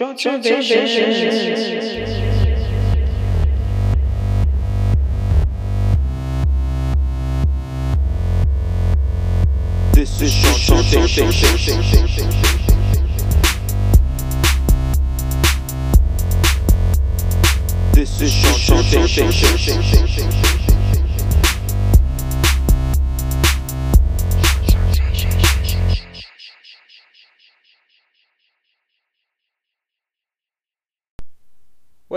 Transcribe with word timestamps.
This 0.00 0.24
is 10.22 10.32
Chantation. 10.64 11.28
This 17.92 18.22
is 18.22 18.32
Chantation. 18.64 20.69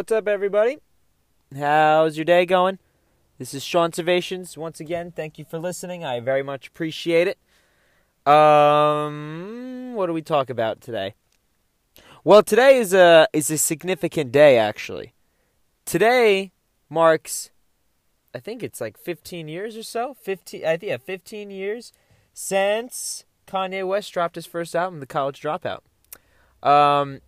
What's 0.03 0.12
up, 0.12 0.27
everybody? 0.27 0.80
How's 1.57 2.17
your 2.17 2.25
day 2.25 2.45
going? 2.45 2.77
This 3.38 3.53
is 3.53 3.63
Seanservations. 3.63 4.57
Once 4.57 4.81
again, 4.81 5.13
thank 5.13 5.39
you 5.39 5.45
for 5.45 5.57
listening. 5.57 6.03
I 6.03 6.20
very 6.20 6.43
much 6.43 6.67
appreciate 6.67 7.29
it. 7.29 8.29
Um, 8.29 9.93
what 9.93 10.07
do 10.07 10.12
we 10.12 10.21
talk 10.21 10.49
about 10.49 10.81
today? 10.81 11.13
Well, 12.26 12.43
today 12.43 12.79
is 12.79 12.93
a 12.93 13.29
is 13.31 13.49
a 13.49 13.57
significant 13.57 14.34
day 14.34 14.57
actually. 14.57 15.13
Today 15.85 16.51
marks 16.90 17.51
I 18.35 18.40
think 18.40 18.62
it's 18.62 18.81
like 18.81 18.98
15 18.98 19.48
years 19.48 19.77
or 19.77 19.84
so. 19.84 20.15
15 20.15 20.65
I 20.65 20.76
think 20.76 20.90
yeah, 20.90 20.98
15 20.98 21.49
years 21.49 21.93
since 22.34 23.23
Kanye 23.48 23.88
West 23.88 24.12
dropped 24.12 24.35
his 24.35 24.48
first 24.48 24.76
album, 24.76 24.99
The 24.99 25.05
College 25.05 25.40
Dropout. 25.40 25.79
Um 26.62 27.21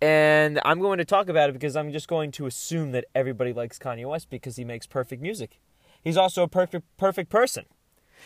and 0.00 0.60
I'm 0.64 0.80
going 0.80 0.98
to 0.98 1.04
talk 1.04 1.28
about 1.28 1.48
it 1.48 1.52
because 1.52 1.76
I'm 1.76 1.92
just 1.92 2.08
going 2.08 2.30
to 2.32 2.46
assume 2.46 2.92
that 2.92 3.06
everybody 3.14 3.52
likes 3.52 3.78
Kanye 3.78 4.08
West 4.08 4.28
because 4.30 4.56
he 4.56 4.64
makes 4.64 4.86
perfect 4.86 5.22
music. 5.22 5.58
He's 6.02 6.16
also 6.16 6.42
a 6.42 6.48
perfect 6.48 6.84
perfect 6.96 7.30
person. 7.30 7.64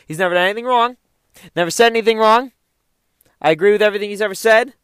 He's 0.06 0.18
never 0.18 0.34
done 0.34 0.44
anything 0.44 0.64
wrong. 0.64 0.96
Never 1.54 1.70
said 1.70 1.92
anything 1.92 2.18
wrong. 2.18 2.52
I 3.40 3.50
agree 3.50 3.72
with 3.72 3.82
everything 3.82 4.10
he's 4.10 4.20
ever 4.20 4.34
said. 4.34 4.74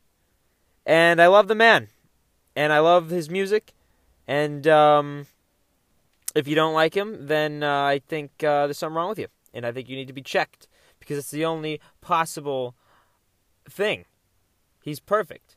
And 0.85 1.21
I 1.21 1.27
love 1.27 1.49
the 1.49 1.55
man. 1.55 1.89
And 2.55 2.73
I 2.73 2.79
love 2.79 3.11
his 3.11 3.29
music. 3.29 3.73
And 4.27 4.67
um, 4.67 5.27
if 6.35 6.49
you 6.49 6.55
don't 6.55 6.75
like 6.75 6.95
him, 6.95 7.27
then 7.27 7.63
uh, 7.63 7.83
I 7.83 8.01
think 8.07 8.31
uh, 8.43 8.67
there's 8.67 8.79
something 8.79 8.97
wrong 8.97 9.09
with 9.11 9.19
you. 9.19 9.29
And 9.53 9.67
I 9.67 9.73
think 9.73 9.89
you 9.89 9.97
need 9.97 10.09
to 10.09 10.13
be 10.13 10.23
checked 10.23 10.69
because 10.99 11.19
it's 11.19 11.31
the 11.31 11.45
only 11.45 11.81
possible 12.01 12.75
thing. 13.69 14.05
He's 14.83 15.01
perfect. 15.01 15.56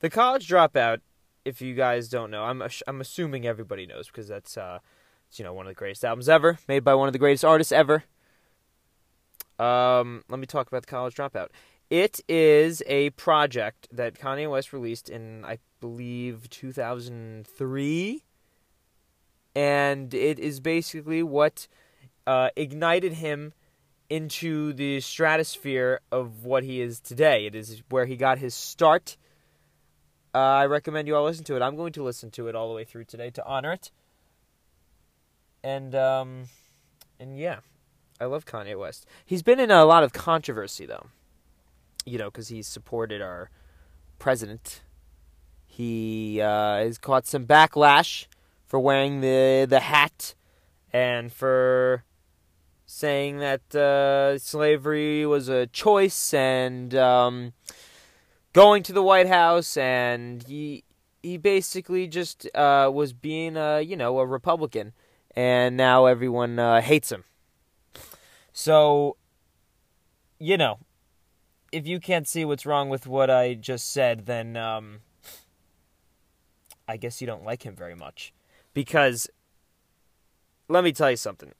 The 0.00 0.10
College 0.10 0.48
Dropout, 0.48 1.00
if 1.44 1.60
you 1.60 1.74
guys 1.74 2.08
don't 2.08 2.30
know, 2.30 2.44
I'm 2.44 2.62
I'm 2.86 3.00
assuming 3.00 3.46
everybody 3.46 3.84
knows 3.84 4.06
because 4.06 4.28
that's 4.28 4.56
uh, 4.56 4.78
it's, 5.28 5.38
you 5.38 5.44
know 5.44 5.52
one 5.52 5.66
of 5.66 5.70
the 5.70 5.78
greatest 5.78 6.04
albums 6.04 6.28
ever, 6.28 6.58
made 6.68 6.84
by 6.84 6.94
one 6.94 7.08
of 7.08 7.12
the 7.12 7.18
greatest 7.18 7.44
artists 7.44 7.72
ever. 7.72 8.04
Um, 9.58 10.22
let 10.28 10.38
me 10.38 10.46
talk 10.46 10.68
about 10.68 10.82
the 10.82 10.88
College 10.88 11.16
Dropout. 11.16 11.48
It 11.90 12.20
is 12.28 12.82
a 12.86 13.10
project 13.10 13.88
that 13.90 14.14
Kanye 14.14 14.48
West 14.48 14.72
released 14.72 15.08
in, 15.08 15.44
I 15.44 15.58
believe, 15.80 16.48
2003. 16.50 18.22
And 19.56 20.14
it 20.14 20.38
is 20.38 20.60
basically 20.60 21.24
what 21.24 21.66
uh, 22.26 22.50
ignited 22.54 23.14
him 23.14 23.52
into 24.08 24.72
the 24.74 25.00
stratosphere 25.00 26.00
of 26.12 26.44
what 26.44 26.62
he 26.62 26.80
is 26.80 27.00
today. 27.00 27.46
It 27.46 27.56
is 27.56 27.82
where 27.88 28.06
he 28.06 28.16
got 28.16 28.38
his 28.38 28.54
start. 28.54 29.16
Uh, 30.38 30.58
I 30.58 30.66
recommend 30.66 31.08
you 31.08 31.16
all 31.16 31.24
listen 31.24 31.42
to 31.46 31.56
it. 31.56 31.62
I'm 31.62 31.74
going 31.74 31.92
to 31.94 32.02
listen 32.04 32.30
to 32.30 32.46
it 32.46 32.54
all 32.54 32.68
the 32.68 32.74
way 32.74 32.84
through 32.84 33.06
today 33.06 33.28
to 33.30 33.44
honor 33.44 33.72
it. 33.72 33.90
And 35.64 35.96
um, 35.96 36.44
and 37.18 37.36
yeah, 37.36 37.58
I 38.20 38.26
love 38.26 38.46
Kanye 38.46 38.78
West. 38.78 39.04
He's 39.26 39.42
been 39.42 39.58
in 39.58 39.72
a 39.72 39.84
lot 39.84 40.04
of 40.04 40.12
controversy 40.12 40.86
though. 40.86 41.06
You 42.06 42.18
know, 42.18 42.26
because 42.26 42.48
he's 42.48 42.68
supported 42.68 43.20
our 43.20 43.50
president. 44.20 44.82
He 45.66 46.40
uh, 46.40 46.76
has 46.76 46.98
caught 46.98 47.26
some 47.26 47.44
backlash 47.44 48.26
for 48.64 48.78
wearing 48.78 49.20
the 49.20 49.66
the 49.68 49.80
hat 49.80 50.36
and 50.92 51.32
for 51.32 52.04
saying 52.86 53.38
that 53.38 53.74
uh, 53.74 54.38
slavery 54.38 55.26
was 55.26 55.48
a 55.48 55.66
choice 55.66 56.32
and 56.32 56.94
um, 56.94 57.54
going 58.52 58.82
to 58.84 58.92
the 58.92 59.02
White 59.02 59.28
House 59.28 59.76
and 59.76 60.42
he 60.44 60.84
he 61.22 61.36
basically 61.36 62.06
just 62.06 62.48
uh, 62.54 62.90
was 62.92 63.12
being 63.12 63.56
a 63.56 63.80
you 63.80 63.96
know 63.96 64.18
a 64.18 64.26
Republican 64.26 64.92
and 65.38 65.76
now 65.76 66.06
everyone 66.06 66.58
uh, 66.58 66.80
hates 66.80 67.12
him. 67.12 67.22
So, 68.52 69.16
you 70.40 70.56
know, 70.56 70.80
if 71.70 71.86
you 71.86 72.00
can't 72.00 72.26
see 72.26 72.44
what's 72.44 72.66
wrong 72.66 72.88
with 72.88 73.06
what 73.06 73.30
I 73.30 73.54
just 73.54 73.92
said, 73.92 74.26
then 74.26 74.56
um, 74.56 74.98
I 76.88 76.96
guess 76.96 77.20
you 77.20 77.26
don't 77.28 77.44
like 77.44 77.62
him 77.62 77.76
very 77.76 77.94
much. 77.94 78.32
Because, 78.74 79.28
let 80.66 80.82
me 80.82 80.90
tell 80.90 81.08
you 81.08 81.16
something. 81.16 81.52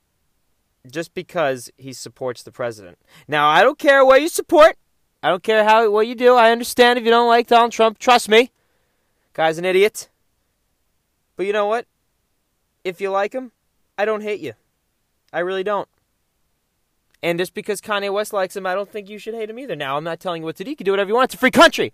Just 0.91 1.15
because 1.15 1.71
he 1.77 1.93
supports 1.93 2.43
the 2.43 2.51
president. 2.51 2.99
Now, 3.29 3.49
I 3.49 3.63
don't 3.63 3.79
care 3.79 4.05
what 4.05 4.21
you 4.21 4.29
support. 4.29 4.77
I 5.23 5.31
don't 5.31 5.43
care 5.43 5.65
how 5.65 5.91
what 5.91 6.07
you 6.07 6.15
do. 6.15 6.35
I 6.35 6.53
understand 6.53 6.99
if 6.99 7.05
you 7.05 7.11
don't 7.11 7.29
like 7.29 7.47
Donald 7.47 7.73
Trump. 7.73 7.99
Trust 7.99 8.29
me. 8.29 8.51
Guy's 9.33 9.59
an 9.59 9.65
idiot. 9.65 10.09
But 11.37 11.47
you 11.47 11.53
know 11.53 11.67
what? 11.67 11.87
If 12.85 13.01
you 13.01 13.11
like 13.11 13.33
him, 13.33 13.53
I 13.97 14.05
don't 14.05 14.23
hate 14.23 14.41
you. 14.41 14.55
I 15.33 15.41
really 15.41 15.65
don't. 15.65 15.89
And 17.23 17.39
just 17.39 17.53
because 17.53 17.81
Kanye 17.81 18.13
West 18.13 18.33
likes 18.33 18.57
him, 18.57 18.67
I 18.67 18.75
don't 18.75 18.91
think 18.91 19.09
you 19.09 19.19
should 19.19 19.35
hate 19.35 19.51
him 19.51 19.59
either. 19.59 19.75
Now, 19.75 19.97
I'm 19.97 20.05
not 20.05 20.21
telling 20.21 20.43
you 20.43 20.47
what 20.47 20.57
to 20.57 20.65
do. 20.65 20.71
You 20.71 20.77
can 20.77 20.85
do 20.85 20.93
whatever 20.93 21.09
you 21.09 21.15
want. 21.15 21.27
It's 21.27 21.35
a 21.35 21.39
free 21.39 21.51
country. 21.51 21.93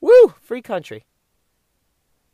Woo, 0.00 0.34
free 0.42 0.60
country. 0.60 1.06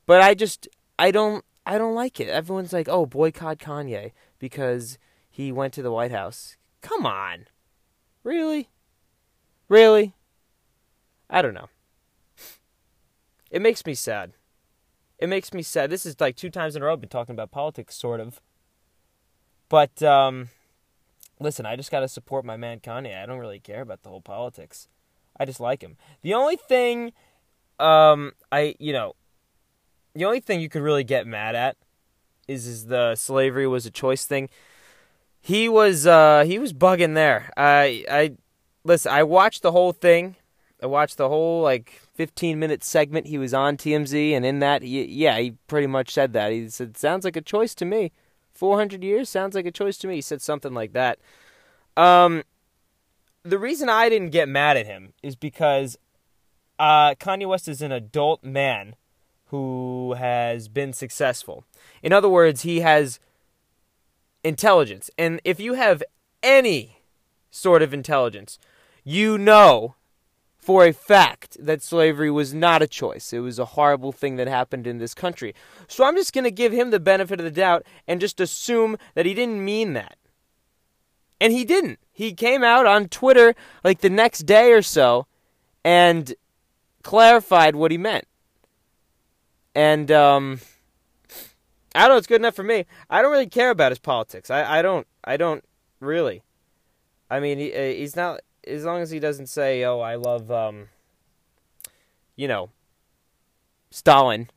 But 0.06 0.22
I 0.22 0.34
just 0.34 0.66
I 0.99 1.10
don't 1.10 1.44
I 1.66 1.78
don't 1.78 1.94
like 1.94 2.19
it. 2.19 2.28
Everyone's 2.28 2.72
like, 2.72 2.89
"Oh, 2.89 3.06
boycott 3.06 3.59
Kanye 3.59 4.12
because 4.39 4.99
he 5.28 5.53
went 5.53 5.72
to 5.75 5.83
the 5.83 5.93
White 5.93 6.10
House." 6.10 6.56
Come 6.81 7.06
on. 7.06 7.47
Really? 8.25 8.71
Really? 9.70 10.14
I 11.31 11.41
don't 11.41 11.54
know. 11.54 11.69
It 13.50 13.62
makes 13.62 13.86
me 13.86 13.94
sad. 13.94 14.32
It 15.19 15.28
makes 15.28 15.54
me 15.54 15.62
sad. 15.62 15.91
This 15.91 16.04
is 16.04 16.20
like 16.20 16.36
two 16.36 16.50
times 16.50 16.75
in 16.75 16.82
a 16.82 16.84
row 16.84 16.92
I've 16.92 17.00
been 17.00 17.08
talking 17.08 17.34
about 17.34 17.53
politics 17.53 17.94
sort 17.94 18.20
of. 18.20 18.41
But 19.69 20.03
um 20.03 20.48
listen, 21.38 21.66
I 21.66 21.76
just 21.76 21.91
got 21.91 22.00
to 22.00 22.09
support 22.09 22.44
my 22.44 22.56
man 22.56 22.80
Kanye. 22.80 23.16
I 23.16 23.26
don't 23.26 23.38
really 23.38 23.60
care 23.60 23.80
about 23.80 24.03
the 24.03 24.09
whole 24.09 24.20
politics. 24.20 24.88
I 25.38 25.44
just 25.44 25.60
like 25.60 25.82
him. 25.82 25.97
The 26.22 26.34
only 26.34 26.56
thing, 26.56 27.12
um, 27.78 28.32
I 28.50 28.75
you 28.80 28.92
know, 28.92 29.14
the 30.14 30.25
only 30.25 30.41
thing 30.41 30.60
you 30.60 30.69
could 30.69 30.82
really 30.82 31.04
get 31.04 31.26
mad 31.28 31.54
at 31.54 31.76
is 32.48 32.66
is 32.66 32.86
the 32.86 33.14
slavery 33.14 33.69
was 33.69 33.86
a 33.86 33.91
choice 33.91 34.25
thing. 34.25 34.48
He 35.41 35.69
was 35.69 36.09
uh 36.09 36.42
he 36.44 36.59
was 36.59 36.72
bugging 36.72 37.14
there. 37.14 37.53
I 37.56 38.04
I 38.10 38.32
listen. 38.84 39.12
I 39.12 39.22
watched 39.22 39.62
the 39.62 39.72
whole 39.72 39.92
thing. 39.92 40.36
I 40.82 40.86
watched 40.86 41.18
the 41.18 41.28
whole 41.28 41.62
like 41.62 42.00
15 42.14 42.58
minute 42.58 42.82
segment 42.82 43.26
he 43.26 43.38
was 43.38 43.52
on 43.52 43.76
TMZ, 43.76 44.32
and 44.32 44.46
in 44.46 44.60
that, 44.60 44.82
he, 44.82 45.04
yeah, 45.04 45.38
he 45.38 45.52
pretty 45.66 45.86
much 45.86 46.10
said 46.10 46.32
that. 46.32 46.52
He 46.52 46.68
said, 46.68 46.96
"Sounds 46.96 47.24
like 47.24 47.36
a 47.36 47.42
choice 47.42 47.74
to 47.76 47.84
me." 47.84 48.12
400 48.54 49.02
years 49.02 49.28
sounds 49.30 49.54
like 49.54 49.64
a 49.64 49.70
choice 49.70 49.96
to 49.98 50.06
me. 50.06 50.16
He 50.16 50.20
said 50.20 50.42
something 50.42 50.74
like 50.74 50.92
that. 50.92 51.18
Um, 51.96 52.42
the 53.42 53.58
reason 53.58 53.88
I 53.88 54.08
didn't 54.08 54.30
get 54.30 54.48
mad 54.48 54.76
at 54.76 54.86
him 54.86 55.14
is 55.22 55.34
because 55.34 55.97
uh, 56.78 57.14
Kanye 57.14 57.48
West 57.48 57.68
is 57.68 57.80
an 57.80 57.92
adult 57.92 58.44
man 58.44 58.97
who 59.47 60.15
has 60.18 60.68
been 60.68 60.92
successful. 60.92 61.65
In 62.03 62.12
other 62.12 62.28
words, 62.28 62.62
he 62.62 62.80
has 62.80 63.18
intelligence. 64.44 65.10
And 65.18 65.41
if 65.44 65.59
you 65.59 65.74
have 65.74 66.03
any 66.42 66.98
sort 67.50 67.83
of 67.83 67.92
intelligence, 67.92 68.59
you 69.10 69.39
know 69.39 69.97
for 70.57 70.84
a 70.84 70.92
fact 70.92 71.57
that 71.59 71.83
slavery 71.83 72.30
was 72.30 72.54
not 72.54 72.83
a 72.83 72.86
choice. 72.86 73.33
It 73.33 73.41
was 73.41 73.59
a 73.59 73.65
horrible 73.65 74.12
thing 74.12 74.36
that 74.36 74.47
happened 74.47 74.86
in 74.86 74.98
this 74.98 75.15
country. 75.15 75.54
So 75.89 76.04
I'm 76.04 76.15
just 76.15 76.33
going 76.33 76.45
to 76.45 76.51
give 76.51 76.72
him 76.72 76.91
the 76.91 77.01
benefit 77.01 77.41
of 77.41 77.45
the 77.45 77.51
doubt 77.51 77.84
and 78.07 78.21
just 78.21 78.41
assume 78.41 78.98
that 79.15 79.27
he 79.27 79.34
didn't 79.34 79.65
mean 79.65 79.95
that. 79.95 80.16
And 81.41 81.53
he 81.53 81.65
didn't. 81.65 81.98
He 82.12 82.34
came 82.34 82.62
out 82.62 82.86
on 82.86 83.09
Twitter 83.09 83.54
like 83.83 84.01
the 84.01 84.10
next 84.10 84.41
day 84.41 84.72
or 84.72 84.83
so 84.83 85.27
and 85.83 86.34
clarified 87.03 87.74
what 87.74 87.91
he 87.91 87.98
meant. 87.98 88.27
And 89.74 90.10
um 90.10 90.60
I 91.95 92.01
don't 92.03 92.10
know, 92.10 92.18
it's 92.18 92.27
good 92.28 92.41
enough 92.42 92.54
for 92.54 92.62
me. 92.62 92.84
I 93.09 93.22
don't 93.22 93.33
really 93.33 93.48
care 93.48 93.71
about 93.71 93.91
his 93.91 93.98
politics. 93.98 94.51
I, 94.51 94.78
I 94.78 94.83
don't 94.83 95.07
I 95.24 95.36
don't 95.36 95.65
really. 95.98 96.42
I 97.30 97.41
mean, 97.41 97.59
he, 97.59 97.72
uh, 97.72 97.80
he's 97.80 98.15
not 98.15 98.41
as 98.71 98.84
long 98.84 99.01
as 99.01 99.11
he 99.11 99.19
doesn't 99.19 99.49
say, 99.49 99.84
"Oh, 99.84 100.01
I 100.01 100.15
love," 100.15 100.51
um, 100.51 100.89
you 102.37 102.49
know, 102.49 102.71
Stalin. 103.91 104.49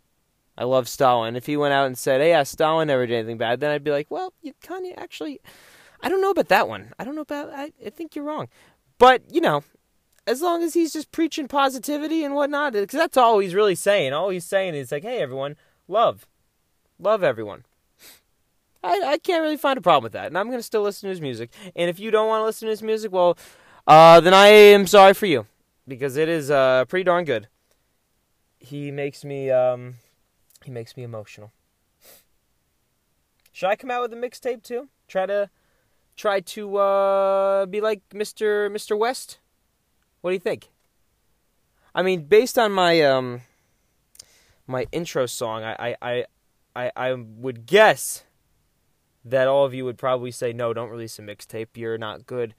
I 0.58 0.66
love 0.66 0.88
Stalin. 0.88 1.36
If 1.36 1.48
he 1.48 1.58
went 1.58 1.74
out 1.74 1.88
and 1.88 1.98
said, 1.98 2.22
"Hey, 2.22 2.30
yeah, 2.30 2.44
Stalin 2.44 2.88
never 2.88 3.08
did 3.08 3.16
anything 3.16 3.38
bad," 3.38 3.60
then 3.60 3.72
I'd 3.72 3.84
be 3.84 3.92
like, 3.92 4.10
"Well, 4.10 4.34
you 4.42 4.54
Kanye 4.64 4.94
actually, 4.98 5.42
I 6.02 6.10
don't 6.10 6.22
know 6.22 6.32
about 6.32 6.50
that 6.50 6.68
one. 6.68 6.94
I 7.00 7.04
don't 7.04 7.16
know 7.16 7.22
about. 7.22 7.50
I, 7.50 7.72
I 7.86 7.90
think 7.90 8.16
you're 8.16 8.26
wrong." 8.26 8.48
But 8.98 9.24
you 9.32 9.42
know, 9.42 9.64
as 10.28 10.42
long 10.42 10.64
as 10.64 10.74
he's 10.74 10.94
just 10.94 11.12
preaching 11.12 11.48
positivity 11.48 12.24
and 12.24 12.36
whatnot, 12.36 12.74
because 12.74 13.00
that's 13.00 13.18
all 13.18 13.40
he's 13.40 13.56
really 13.56 13.76
saying. 13.76 14.14
All 14.14 14.30
he's 14.30 14.46
saying 14.46 14.76
is 14.76 14.92
like, 14.92 15.04
"Hey, 15.04 15.20
everyone, 15.20 15.56
love, 15.88 16.28
love 17.00 17.24
everyone." 17.24 17.66
I, 18.84 19.02
I 19.06 19.18
can't 19.18 19.42
really 19.42 19.58
find 19.58 19.78
a 19.78 19.82
problem 19.82 20.04
with 20.04 20.12
that, 20.12 20.28
and 20.28 20.38
I'm 20.38 20.50
gonna 20.50 20.62
still 20.62 20.82
listen 20.82 21.08
to 21.08 21.12
his 21.12 21.22
music. 21.22 21.52
And 21.76 21.90
if 21.90 22.00
you 22.00 22.12
don't 22.12 22.28
want 22.28 22.42
to 22.42 22.46
listen 22.46 22.68
to 22.68 22.72
his 22.72 22.84
music, 22.84 23.12
well, 23.12 23.38
uh, 23.88 24.20
then 24.20 24.34
I 24.34 24.48
am 24.48 24.88
sorry 24.88 25.14
for 25.14 25.26
you, 25.26 25.46
because 25.88 26.18
it 26.18 26.30
is 26.30 26.50
uh, 26.50 26.86
pretty 26.86 27.04
darn 27.04 27.26
good. 27.26 27.48
He 28.60 28.92
makes 28.92 29.24
me 29.26 29.52
um, 29.52 29.96
he 30.64 30.72
makes 30.72 30.96
me 30.96 31.04
emotional. 31.04 31.52
Should 33.52 33.68
I 33.68 33.76
come 33.76 33.92
out 33.92 34.02
with 34.02 34.14
a 34.14 34.16
mixtape 34.16 34.64
too? 34.64 34.90
Try 35.08 35.26
to 35.26 35.50
try 36.16 36.40
to 36.40 36.78
uh, 36.78 37.66
be 37.66 37.82
like 37.82 38.02
Mr. 38.10 38.70
Mr. 38.70 38.98
West. 38.98 39.40
What 40.22 40.32
do 40.32 40.34
you 40.34 40.40
think? 40.40 40.70
I 41.94 42.02
mean, 42.02 42.24
based 42.24 42.58
on 42.58 42.72
my 42.72 43.02
um 43.02 43.42
my 44.66 44.88
intro 44.92 45.26
song, 45.26 45.64
I 45.64 45.96
I 46.02 46.26
I, 46.76 46.92
I 46.96 47.14
would 47.14 47.66
guess 47.66 48.24
that 49.26 49.48
all 49.48 49.66
of 49.66 49.74
you 49.74 49.86
would 49.86 49.98
probably 49.98 50.32
say, 50.32 50.52
no, 50.52 50.74
don't 50.74 50.90
release 50.90 51.20
a 51.20 51.22
mixtape. 51.22 51.68
You're 51.76 51.98
not 51.98 52.26
good 52.26 52.56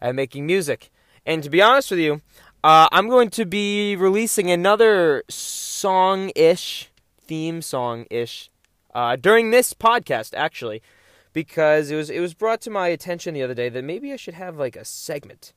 at 0.00 0.14
making 0.14 0.46
music. 0.46 0.90
And 1.26 1.42
to 1.42 1.50
be 1.50 1.60
honest 1.60 1.90
with 1.90 2.00
you, 2.00 2.22
uh, 2.64 2.88
I'm 2.90 3.08
going 3.08 3.30
to 3.30 3.44
be 3.44 3.96
releasing 3.96 4.50
another 4.50 5.22
song 5.28 6.30
ish, 6.34 6.90
theme 7.20 7.62
song 7.62 8.06
ish, 8.10 8.50
uh, 8.94 9.16
during 9.16 9.50
this 9.50 9.74
podcast, 9.74 10.34
actually, 10.36 10.82
because 11.32 11.90
it 11.90 11.96
was 11.96 12.10
it 12.10 12.20
was 12.20 12.34
brought 12.34 12.60
to 12.62 12.70
my 12.70 12.88
attention 12.88 13.34
the 13.34 13.42
other 13.42 13.54
day 13.54 13.68
that 13.68 13.84
maybe 13.84 14.12
I 14.12 14.16
should 14.16 14.34
have 14.34 14.56
like 14.56 14.74
a 14.74 14.84
segment 14.84 15.52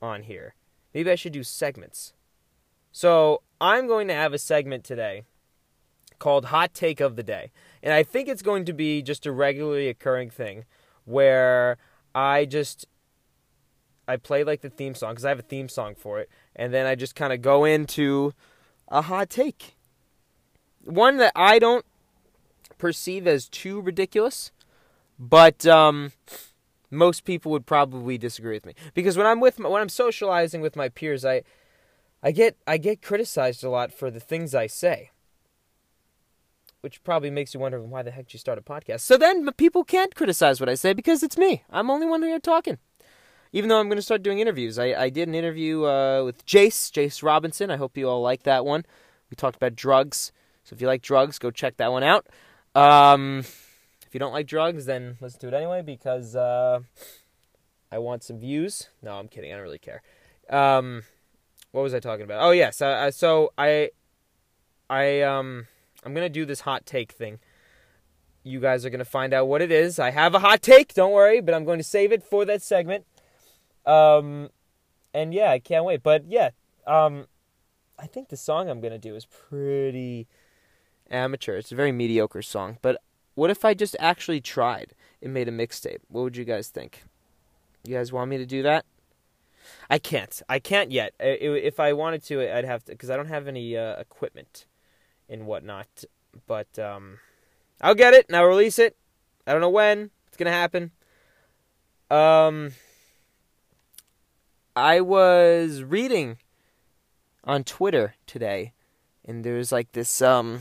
on 0.00 0.22
here. 0.22 0.54
Maybe 0.94 1.10
I 1.10 1.16
should 1.16 1.32
do 1.32 1.42
segments. 1.42 2.12
So 2.92 3.42
I'm 3.60 3.86
going 3.86 4.08
to 4.08 4.14
have 4.14 4.32
a 4.32 4.38
segment 4.38 4.84
today 4.84 5.24
called 6.18 6.46
Hot 6.46 6.74
Take 6.74 7.00
of 7.00 7.16
the 7.16 7.22
Day. 7.22 7.50
And 7.82 7.92
I 7.92 8.02
think 8.02 8.28
it's 8.28 8.42
going 8.42 8.64
to 8.64 8.72
be 8.72 9.02
just 9.02 9.26
a 9.26 9.32
regularly 9.32 9.88
occurring 9.88 10.30
thing 10.30 10.64
where 11.04 11.78
I 12.14 12.44
just 12.44 12.86
I 14.08 14.16
play 14.16 14.42
like 14.42 14.62
the 14.62 14.70
theme 14.70 14.94
song 14.94 15.10
because 15.10 15.24
I 15.24 15.28
have 15.28 15.38
a 15.38 15.42
theme 15.42 15.68
song 15.68 15.94
for 15.94 16.18
it, 16.18 16.28
and 16.56 16.72
then 16.72 16.86
I 16.86 16.94
just 16.94 17.14
kind 17.14 17.32
of 17.32 17.42
go 17.42 17.64
into 17.64 18.32
a 18.88 19.02
hot 19.02 19.30
take. 19.30 19.76
One 20.82 21.18
that 21.18 21.32
I 21.36 21.58
don't 21.58 21.84
perceive 22.78 23.26
as 23.26 23.48
too 23.48 23.80
ridiculous, 23.80 24.50
but 25.18 25.66
um, 25.66 26.12
most 26.90 27.24
people 27.24 27.52
would 27.52 27.66
probably 27.66 28.16
disagree 28.16 28.56
with 28.56 28.66
me 28.66 28.74
because 28.94 29.16
when 29.16 29.26
I'm 29.26 29.40
with 29.40 29.58
my, 29.58 29.68
when 29.68 29.82
I'm 29.82 29.88
socializing 29.88 30.62
with 30.62 30.74
my 30.74 30.88
peers, 30.88 31.24
I 31.24 31.42
I 32.22 32.32
get 32.32 32.56
I 32.66 32.78
get 32.78 33.02
criticized 33.02 33.62
a 33.62 33.70
lot 33.70 33.92
for 33.92 34.10
the 34.10 34.20
things 34.20 34.54
I 34.54 34.66
say 34.66 35.10
which 36.80 37.02
probably 37.02 37.30
makes 37.30 37.54
you 37.54 37.60
wonder 37.60 37.80
why 37.80 38.02
the 38.02 38.10
heck 38.10 38.32
you 38.32 38.38
start 38.38 38.58
a 38.58 38.62
podcast. 38.62 39.00
So 39.00 39.16
then 39.16 39.50
people 39.54 39.84
can't 39.84 40.14
criticize 40.14 40.60
what 40.60 40.68
I 40.68 40.74
say 40.74 40.92
because 40.92 41.22
it's 41.22 41.36
me. 41.36 41.64
I'm 41.70 41.90
only 41.90 42.06
one 42.06 42.22
here 42.22 42.38
talking. 42.38 42.78
Even 43.52 43.68
though 43.68 43.80
I'm 43.80 43.88
going 43.88 43.96
to 43.96 44.02
start 44.02 44.22
doing 44.22 44.40
interviews. 44.40 44.78
I, 44.78 44.94
I 44.94 45.10
did 45.10 45.28
an 45.28 45.34
interview 45.34 45.84
uh, 45.84 46.22
with 46.24 46.44
Jace, 46.44 46.90
Jace 46.90 47.22
Robinson. 47.22 47.70
I 47.70 47.76
hope 47.76 47.96
you 47.96 48.08
all 48.08 48.22
like 48.22 48.42
that 48.42 48.64
one. 48.64 48.84
We 49.30 49.36
talked 49.36 49.56
about 49.56 49.74
drugs. 49.74 50.32
So 50.64 50.74
if 50.74 50.80
you 50.80 50.86
like 50.86 51.02
drugs, 51.02 51.38
go 51.38 51.50
check 51.50 51.78
that 51.78 51.90
one 51.90 52.02
out. 52.02 52.26
Um, 52.74 53.40
if 53.40 54.14
you 54.14 54.20
don't 54.20 54.32
like 54.32 54.46
drugs, 54.46 54.86
then 54.86 55.16
listen 55.20 55.40
to 55.40 55.48
it 55.48 55.54
anyway 55.54 55.82
because 55.82 56.36
uh, 56.36 56.80
I 57.90 57.98
want 57.98 58.22
some 58.22 58.38
views. 58.38 58.88
No, 59.02 59.18
I'm 59.18 59.28
kidding. 59.28 59.52
I 59.52 59.56
don't 59.56 59.62
really 59.62 59.78
care. 59.78 60.02
Um, 60.50 61.02
what 61.72 61.82
was 61.82 61.94
I 61.94 62.00
talking 62.00 62.24
about? 62.24 62.42
Oh 62.42 62.50
yes. 62.50 62.80
Uh, 62.80 63.10
so 63.10 63.52
I, 63.58 63.90
I 64.88 65.22
um, 65.22 65.66
I'm 66.04 66.14
gonna 66.14 66.28
do 66.28 66.44
this 66.44 66.60
hot 66.60 66.86
take 66.86 67.12
thing. 67.12 67.38
You 68.44 68.60
guys 68.60 68.86
are 68.86 68.90
gonna 68.90 69.04
find 69.04 69.34
out 69.34 69.48
what 69.48 69.60
it 69.60 69.70
is. 69.70 69.98
I 69.98 70.10
have 70.10 70.34
a 70.34 70.38
hot 70.38 70.62
take. 70.62 70.94
Don't 70.94 71.12
worry, 71.12 71.40
but 71.40 71.54
I'm 71.54 71.64
going 71.64 71.78
to 71.78 71.84
save 71.84 72.12
it 72.12 72.22
for 72.22 72.44
that 72.46 72.62
segment. 72.62 73.04
Um, 73.88 74.50
and 75.14 75.32
yeah, 75.32 75.50
I 75.50 75.58
can't 75.58 75.84
wait. 75.84 76.02
But 76.02 76.24
yeah, 76.28 76.50
um, 76.86 77.26
I 77.98 78.06
think 78.06 78.28
the 78.28 78.36
song 78.36 78.68
I'm 78.68 78.80
gonna 78.80 78.98
do 78.98 79.16
is 79.16 79.26
pretty 79.26 80.28
amateur. 81.10 81.56
It's 81.56 81.72
a 81.72 81.74
very 81.74 81.92
mediocre 81.92 82.42
song. 82.42 82.78
But 82.82 83.02
what 83.34 83.50
if 83.50 83.64
I 83.64 83.74
just 83.74 83.96
actually 83.98 84.40
tried 84.40 84.94
and 85.22 85.32
made 85.32 85.48
a 85.48 85.52
mixtape? 85.52 86.00
What 86.08 86.22
would 86.22 86.36
you 86.36 86.44
guys 86.44 86.68
think? 86.68 87.04
You 87.84 87.94
guys 87.96 88.12
want 88.12 88.30
me 88.30 88.36
to 88.36 88.46
do 88.46 88.62
that? 88.62 88.84
I 89.90 89.98
can't. 89.98 90.42
I 90.48 90.58
can't 90.58 90.90
yet. 90.90 91.14
If 91.18 91.80
I 91.80 91.92
wanted 91.92 92.22
to, 92.24 92.56
I'd 92.56 92.64
have 92.64 92.84
to 92.84 92.92
because 92.92 93.10
I 93.10 93.16
don't 93.16 93.28
have 93.28 93.48
any 93.48 93.76
uh, 93.76 93.96
equipment 93.98 94.66
and 95.28 95.46
whatnot. 95.46 96.04
But 96.46 96.78
um, 96.78 97.18
I'll 97.80 97.94
get 97.94 98.14
it 98.14 98.26
and 98.28 98.36
I'll 98.36 98.44
release 98.44 98.78
it. 98.78 98.96
I 99.46 99.52
don't 99.52 99.60
know 99.60 99.70
when 99.70 100.10
it's 100.26 100.36
gonna 100.36 100.50
happen. 100.50 100.90
Um, 102.10 102.72
I 104.78 105.00
was 105.00 105.82
reading 105.82 106.38
on 107.42 107.64
Twitter 107.64 108.14
today, 108.28 108.74
and 109.24 109.42
there's 109.42 109.72
like 109.72 109.90
this 109.90 110.22
um, 110.22 110.60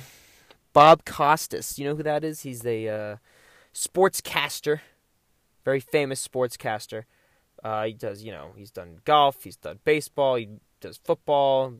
Bob 0.73 1.05
Costas. 1.05 1.77
You 1.77 1.85
know 1.85 1.95
who 1.95 2.01
that 2.01 2.23
is? 2.23 2.41
He's 2.41 2.65
a 2.65 2.87
uh, 2.87 3.15
sportscaster, 3.75 4.79
very 5.63 5.79
famous 5.79 6.27
sportscaster. 6.27 7.03
Uh, 7.63 7.85
he 7.85 7.93
does, 7.93 8.23
you 8.23 8.31
know, 8.31 8.53
he's 8.57 8.71
done 8.71 9.01
golf, 9.05 9.43
he's 9.43 9.55
done 9.55 9.77
baseball, 9.83 10.37
he 10.37 10.49
does 10.81 10.97
football, 10.97 11.75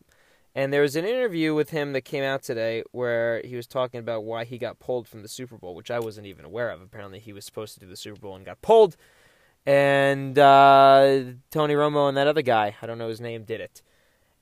and 0.53 0.71
there 0.71 0.83
was 0.83 0.95
an 0.95 1.05
interview 1.05 1.55
with 1.55 1.71
him 1.71 1.93
that 1.93 2.01
came 2.01 2.23
out 2.23 2.43
today 2.43 2.83
where 2.91 3.41
he 3.45 3.55
was 3.55 3.65
talking 3.65 3.99
about 3.99 4.25
why 4.25 4.43
he 4.45 4.59
got 4.59 4.77
pulled 4.77 5.07
from 5.07 5.23
the 5.23 5.27
Super 5.27 5.57
Bowl, 5.57 5.73
which 5.73 5.89
I 5.89 5.97
wasn't 5.97 6.27
even 6.27 6.45
aware 6.45 6.69
of. 6.69 6.83
Apparently, 6.83 7.17
he 7.17 7.33
was 7.33 7.45
supposed 7.45 7.73
to 7.73 7.79
do 7.79 7.87
the 7.87 7.97
Super 7.97 8.19
Bowl 8.19 8.35
and 8.35 8.45
got 8.45 8.61
pulled. 8.61 8.95
And 9.67 10.39
uh, 10.39 11.23
Tony 11.51 11.73
Romo 11.73 12.07
and 12.07 12.15
that 12.15 12.25
other 12.25 12.41
guy, 12.41 12.77
I 12.81 12.85
don't 12.87 12.97
know 12.97 13.09
his 13.09 13.19
name, 13.19 13.43
did 13.43 13.59
it. 13.59 13.81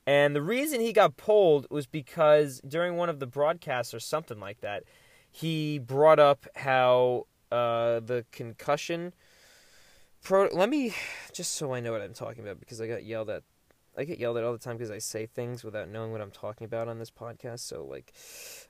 And 0.05 0.35
the 0.35 0.41
reason 0.41 0.81
he 0.81 0.93
got 0.93 1.17
pulled 1.17 1.65
was 1.71 1.87
because 1.87 2.61
during 2.61 2.95
one 2.95 3.09
of 3.09 3.19
the 3.19 3.25
broadcasts 3.25 3.91
or 3.91 3.99
something 3.99 4.39
like 4.39 4.61
that, 4.61 4.83
he 5.31 5.79
brought 5.79 6.19
up 6.19 6.45
how 6.55 7.25
uh, 7.51 8.01
the 8.01 8.23
concussion. 8.31 9.13
Pro- 10.21 10.49
Let 10.53 10.69
me 10.69 10.93
just 11.33 11.53
so 11.53 11.73
I 11.73 11.79
know 11.79 11.91
what 11.91 12.01
I'm 12.01 12.13
talking 12.13 12.43
about 12.43 12.59
because 12.59 12.79
I 12.79 12.85
got 12.85 13.03
yelled 13.03 13.31
at 13.31 13.41
I 13.97 14.03
get 14.03 14.19
yelled 14.19 14.37
at 14.37 14.43
all 14.43 14.51
the 14.51 14.59
time 14.59 14.77
because 14.77 14.91
I 14.91 14.97
say 14.97 15.25
things 15.25 15.63
without 15.63 15.89
knowing 15.89 16.11
what 16.11 16.21
I'm 16.21 16.31
talking 16.31 16.65
about 16.65 16.87
on 16.87 16.99
this 16.99 17.11
podcast. 17.11 17.59
So, 17.59 17.85
like, 17.85 18.13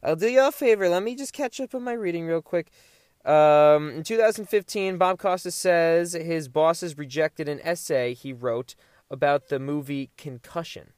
I'll 0.04 0.16
do 0.16 0.28
you 0.30 0.48
a 0.48 0.52
favor. 0.52 0.88
Let 0.88 1.04
me 1.04 1.16
just 1.16 1.34
catch 1.34 1.60
up 1.60 1.74
on 1.74 1.84
my 1.84 1.94
reading 1.94 2.28
real 2.28 2.44
quick. 2.44 2.70
Um, 3.26 3.90
in 3.90 4.04
2015, 4.04 4.98
Bob 4.98 5.18
Costas 5.18 5.56
says 5.56 6.14
his 6.14 6.48
bosses 6.48 6.98
rejected 6.98 7.50
an 7.50 7.60
essay 7.64 8.14
he 8.14 8.32
wrote 8.32 8.76
about 9.10 9.50
the 9.50 9.60
movie 9.60 10.12
Concussion. 10.18 10.94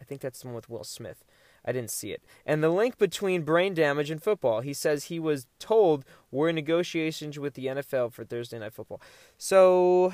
I 0.00 0.04
think 0.04 0.20
that's 0.20 0.40
the 0.40 0.48
one 0.48 0.54
with 0.54 0.68
Will 0.68 0.84
Smith. 0.84 1.24
I 1.64 1.72
didn't 1.72 1.90
see 1.90 2.10
it. 2.10 2.22
And 2.44 2.62
the 2.62 2.70
link 2.70 2.98
between 2.98 3.42
brain 3.42 3.72
damage 3.72 4.10
and 4.10 4.22
football. 4.22 4.60
He 4.60 4.74
says 4.74 5.04
he 5.04 5.20
was 5.20 5.46
told 5.58 6.04
we're 6.30 6.48
in 6.48 6.56
negotiations 6.56 7.38
with 7.38 7.54
the 7.54 7.66
NFL 7.66 8.12
for 8.12 8.24
Thursday 8.24 8.58
Night 8.58 8.72
Football. 8.72 9.00
So 9.38 10.12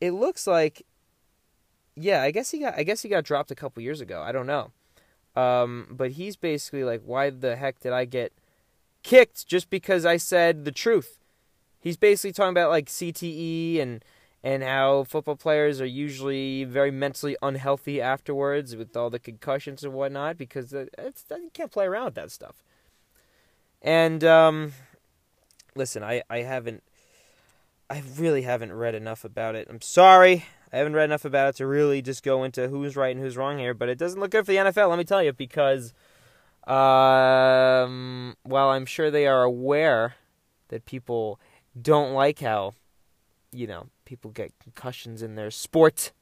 it 0.00 0.10
looks 0.10 0.46
like 0.46 0.84
yeah, 1.94 2.22
I 2.22 2.30
guess 2.30 2.50
he 2.50 2.60
got 2.60 2.74
I 2.76 2.82
guess 2.82 3.02
he 3.02 3.08
got 3.08 3.24
dropped 3.24 3.50
a 3.50 3.54
couple 3.54 3.82
years 3.82 4.00
ago. 4.00 4.20
I 4.20 4.32
don't 4.32 4.46
know. 4.46 4.72
Um, 5.36 5.86
but 5.90 6.12
he's 6.12 6.34
basically 6.34 6.82
like, 6.82 7.02
why 7.04 7.30
the 7.30 7.54
heck 7.54 7.78
did 7.78 7.92
I 7.92 8.04
get 8.04 8.32
kicked 9.08 9.46
just 9.46 9.70
because 9.70 10.04
I 10.04 10.18
said 10.18 10.66
the 10.66 10.72
truth? 10.72 11.18
He's 11.80 11.96
basically 11.96 12.32
talking 12.32 12.50
about 12.50 12.68
like 12.68 12.86
CTE 12.86 13.80
and 13.80 14.04
and 14.44 14.62
how 14.62 15.04
football 15.04 15.34
players 15.34 15.80
are 15.80 15.86
usually 15.86 16.64
very 16.64 16.90
mentally 16.90 17.36
unhealthy 17.42 18.00
afterwards 18.00 18.76
with 18.76 18.96
all 18.96 19.10
the 19.10 19.18
concussions 19.18 19.82
and 19.82 19.92
whatnot 19.92 20.36
because 20.36 20.72
it's, 20.72 21.24
you 21.30 21.50
can't 21.52 21.72
play 21.72 21.86
around 21.86 22.04
with 22.04 22.14
that 22.14 22.30
stuff. 22.30 22.62
And 23.82 24.22
um, 24.22 24.74
listen, 25.74 26.04
I, 26.04 26.22
I 26.30 26.42
haven't, 26.42 26.84
I 27.90 28.02
really 28.16 28.42
haven't 28.42 28.72
read 28.72 28.94
enough 28.94 29.24
about 29.24 29.56
it. 29.56 29.66
I'm 29.68 29.80
sorry. 29.80 30.44
I 30.72 30.76
haven't 30.76 30.94
read 30.94 31.06
enough 31.06 31.24
about 31.24 31.48
it 31.48 31.56
to 31.56 31.66
really 31.66 32.00
just 32.00 32.22
go 32.22 32.44
into 32.44 32.68
who's 32.68 32.94
right 32.94 33.16
and 33.16 33.24
who's 33.24 33.36
wrong 33.36 33.58
here, 33.58 33.74
but 33.74 33.88
it 33.88 33.98
doesn't 33.98 34.20
look 34.20 34.30
good 34.30 34.46
for 34.46 34.52
the 34.52 34.58
NFL, 34.58 34.90
let 34.90 34.98
me 34.98 35.04
tell 35.04 35.22
you, 35.22 35.32
because 35.32 35.92
um, 36.68 38.36
while 38.42 38.68
I'm 38.68 38.86
sure 38.86 39.10
they 39.10 39.26
are 39.26 39.42
aware 39.42 40.16
that 40.68 40.84
people 40.84 41.40
don't 41.80 42.12
like 42.12 42.40
how, 42.40 42.74
you 43.52 43.66
know, 43.66 43.88
people 44.04 44.30
get 44.30 44.52
concussions 44.62 45.22
in 45.22 45.34
their 45.34 45.50
sport, 45.50 46.12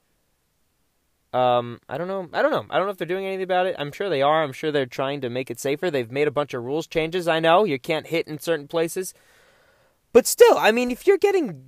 Um, 1.32 1.80
I 1.88 1.98
don't 1.98 2.08
know. 2.08 2.28
I 2.32 2.40
don't 2.40 2.50
know. 2.50 2.64
I 2.70 2.78
don't 2.78 2.86
know 2.86 2.92
if 2.92 2.96
they're 2.96 3.06
doing 3.06 3.26
anything 3.26 3.42
about 3.42 3.66
it. 3.66 3.76
I'm 3.78 3.92
sure 3.92 4.08
they 4.08 4.22
are. 4.22 4.42
I'm 4.42 4.52
sure 4.52 4.72
they're 4.72 4.86
trying 4.86 5.20
to 5.20 5.28
make 5.28 5.50
it 5.50 5.60
safer. 5.60 5.90
They've 5.90 6.10
made 6.10 6.28
a 6.28 6.30
bunch 6.30 6.54
of 6.54 6.64
rules 6.64 6.86
changes. 6.86 7.28
I 7.28 7.40
know 7.40 7.64
you 7.64 7.78
can't 7.78 8.06
hit 8.06 8.26
in 8.26 8.38
certain 8.38 8.68
places, 8.68 9.12
but 10.12 10.26
still, 10.26 10.56
I 10.56 10.72
mean, 10.72 10.90
if 10.90 11.06
you're 11.06 11.18
getting, 11.18 11.64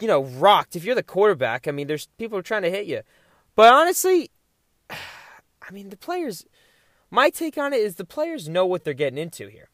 you 0.00 0.08
know, 0.08 0.24
rocked, 0.24 0.76
if 0.76 0.84
you're 0.84 0.94
the 0.94 1.02
quarterback, 1.02 1.66
I 1.66 1.70
mean, 1.70 1.86
there's 1.86 2.08
people 2.18 2.36
are 2.36 2.42
trying 2.42 2.62
to 2.62 2.70
hit 2.70 2.86
you. 2.86 3.02
But 3.54 3.72
honestly, 3.72 4.30
I 4.90 5.70
mean, 5.72 5.88
the 5.88 5.96
players. 5.96 6.44
My 7.10 7.30
take 7.30 7.56
on 7.56 7.72
it 7.72 7.80
is 7.80 7.96
the 7.96 8.04
players 8.04 8.48
know 8.48 8.66
what 8.66 8.84
they're 8.84 8.94
getting 8.94 9.18
into 9.18 9.48
here. 9.48 9.70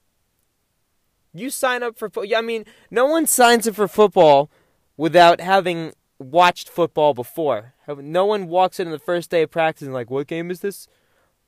You 1.32 1.50
sign 1.50 1.82
up 1.82 1.98
for. 1.98 2.08
football. 2.08 2.36
I 2.36 2.40
mean, 2.40 2.64
no 2.90 3.06
one 3.06 3.26
signs 3.26 3.66
up 3.66 3.74
for 3.74 3.88
football 3.88 4.50
without 4.96 5.40
having 5.40 5.92
watched 6.18 6.68
football 6.68 7.12
before. 7.12 7.74
No 7.88 8.24
one 8.24 8.48
walks 8.48 8.78
in 8.78 8.90
the 8.90 8.98
first 8.98 9.30
day 9.30 9.42
of 9.42 9.50
practice 9.50 9.86
and 9.86 9.92
like, 9.92 10.10
what 10.10 10.28
game 10.28 10.50
is 10.50 10.60
this? 10.60 10.86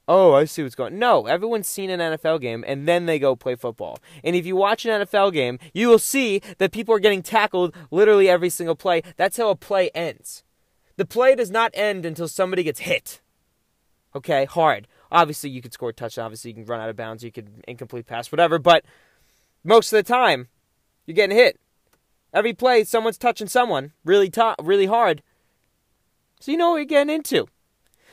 Oh, 0.08 0.34
I 0.34 0.44
see 0.44 0.62
what's 0.62 0.76
going. 0.76 0.98
No, 0.98 1.26
everyone's 1.26 1.66
seen 1.68 1.90
an 1.90 1.98
NFL 1.98 2.40
game 2.40 2.64
and 2.66 2.86
then 2.86 3.06
they 3.06 3.18
go 3.18 3.34
play 3.34 3.56
football. 3.56 3.98
And 4.22 4.36
if 4.36 4.46
you 4.46 4.54
watch 4.54 4.84
an 4.84 5.02
NFL 5.02 5.32
game, 5.32 5.58
you 5.72 5.88
will 5.88 5.98
see 5.98 6.40
that 6.58 6.72
people 6.72 6.94
are 6.94 7.00
getting 7.00 7.22
tackled 7.22 7.74
literally 7.90 8.28
every 8.28 8.50
single 8.50 8.76
play. 8.76 9.02
That's 9.16 9.36
how 9.36 9.50
a 9.50 9.56
play 9.56 9.90
ends. 9.94 10.44
The 10.96 11.06
play 11.06 11.34
does 11.34 11.50
not 11.50 11.72
end 11.74 12.06
until 12.06 12.28
somebody 12.28 12.62
gets 12.62 12.80
hit. 12.80 13.20
Okay, 14.14 14.44
hard. 14.44 14.86
Obviously, 15.10 15.50
you 15.50 15.62
could 15.62 15.72
score 15.72 15.90
a 15.90 15.92
touchdown. 15.92 16.26
Obviously, 16.26 16.50
you 16.50 16.54
can 16.56 16.64
run 16.64 16.80
out 16.80 16.88
of 16.88 16.96
bounds. 16.96 17.22
You 17.22 17.32
could 17.32 17.64
incomplete 17.68 18.06
pass, 18.06 18.32
whatever. 18.32 18.58
But 18.58 18.84
most 19.64 19.92
of 19.92 19.96
the 19.96 20.02
time, 20.02 20.48
you're 21.06 21.14
getting 21.14 21.36
hit. 21.36 21.60
Every 22.32 22.52
play, 22.52 22.84
someone's 22.84 23.18
touching 23.18 23.46
someone 23.46 23.92
really, 24.04 24.30
t- 24.30 24.54
really 24.60 24.86
hard. 24.86 25.22
So 26.40 26.52
you 26.52 26.58
know 26.58 26.70
what 26.70 26.76
you're 26.76 26.84
getting 26.84 27.14
into. 27.14 27.46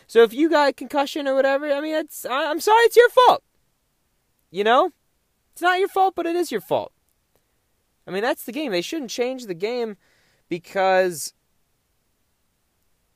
So 0.08 0.24
if 0.24 0.34
you 0.34 0.50
got 0.50 0.70
a 0.70 0.74
concussion 0.74 1.28
or 1.28 1.36
whatever, 1.36 1.72
I 1.72 1.82
mean, 1.82 1.96
it's 1.96 2.26
I'm 2.30 2.60
sorry, 2.60 2.84
it's 2.84 2.96
your 2.96 3.10
fault. 3.10 3.44
You 4.52 4.64
know, 4.64 4.92
it's 5.52 5.62
not 5.62 5.80
your 5.80 5.88
fault, 5.88 6.14
but 6.16 6.26
it 6.26 6.36
is 6.36 6.52
your 6.52 6.62
fault. 6.62 6.92
I 8.08 8.12
mean, 8.12 8.22
that's 8.22 8.44
the 8.44 8.52
game. 8.52 8.72
They 8.72 8.82
shouldn't 8.82 9.12
change 9.12 9.46
the 9.46 9.54
game 9.54 9.98
because 10.50 11.34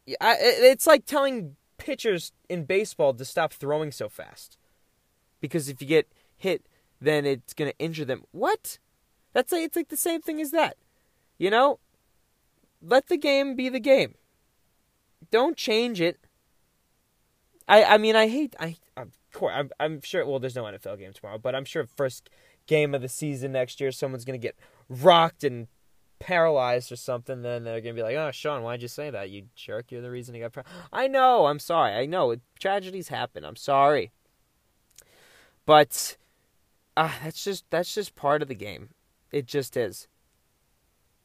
it's 0.05 0.87
like 0.87 1.05
telling 1.05 1.55
pitchers 1.77 2.31
in 2.49 2.65
baseball 2.65 3.13
to 3.13 3.25
stop 3.25 3.53
throwing 3.53 3.91
so 3.91 4.09
fast 4.09 4.57
because 5.39 5.69
if 5.69 5.81
you 5.81 5.87
get 5.87 6.07
hit, 6.35 6.65
then 6.99 7.25
it's 7.25 7.53
going 7.53 7.71
to 7.71 7.77
injure 7.77 8.05
them. 8.05 8.23
What? 8.31 8.79
That's 9.33 9.51
like, 9.51 9.63
it's 9.63 9.75
like 9.75 9.89
the 9.89 9.97
same 9.97 10.21
thing 10.21 10.41
as 10.41 10.51
that. 10.51 10.77
You 11.37 11.49
know, 11.49 11.79
let 12.81 13.07
the 13.07 13.17
game 13.17 13.55
be 13.55 13.69
the 13.69 13.79
game. 13.79 14.15
Don't 15.31 15.57
change 15.57 16.01
it. 16.01 16.17
I 17.67 17.83
I 17.83 17.97
mean 17.97 18.15
I 18.15 18.27
hate 18.27 18.55
I 18.59 18.77
of 18.95 19.09
course 19.33 19.53
I'm 19.55 19.69
I'm 19.79 20.01
sure 20.01 20.25
well 20.25 20.39
there's 20.39 20.55
no 20.55 20.63
NFL 20.63 20.99
game 20.99 21.13
tomorrow, 21.13 21.37
but 21.37 21.53
I'm 21.53 21.65
sure 21.65 21.85
first 21.97 22.29
game 22.65 22.95
of 22.95 23.01
the 23.01 23.09
season 23.09 23.51
next 23.51 23.81
year 23.81 23.91
someone's 23.91 24.25
gonna 24.25 24.37
get 24.37 24.55
rocked 24.89 25.43
and 25.43 25.67
paralyzed 26.19 26.91
or 26.91 26.95
something. 26.95 27.41
Then 27.41 27.63
they're 27.63 27.81
gonna 27.81 27.93
be 27.93 28.03
like, 28.03 28.15
oh 28.15 28.31
Sean, 28.31 28.63
why'd 28.63 28.81
you 28.81 28.87
say 28.87 29.09
that? 29.09 29.29
You 29.29 29.47
jerk! 29.55 29.91
You're 29.91 30.01
the 30.01 30.11
reason 30.11 30.35
he 30.35 30.41
got. 30.41 30.53
Par-. 30.53 30.65
I 30.91 31.07
know. 31.07 31.47
I'm 31.47 31.59
sorry. 31.59 31.93
I 31.93 32.05
know 32.05 32.35
tragedies 32.59 33.09
happen. 33.09 33.43
I'm 33.43 33.55
sorry. 33.55 34.11
But 35.65 36.17
uh, 36.95 37.11
that's 37.23 37.43
just 37.43 37.65
that's 37.69 37.93
just 37.93 38.15
part 38.15 38.41
of 38.41 38.47
the 38.47 38.55
game. 38.55 38.89
It 39.31 39.45
just 39.45 39.75
is. 39.77 40.07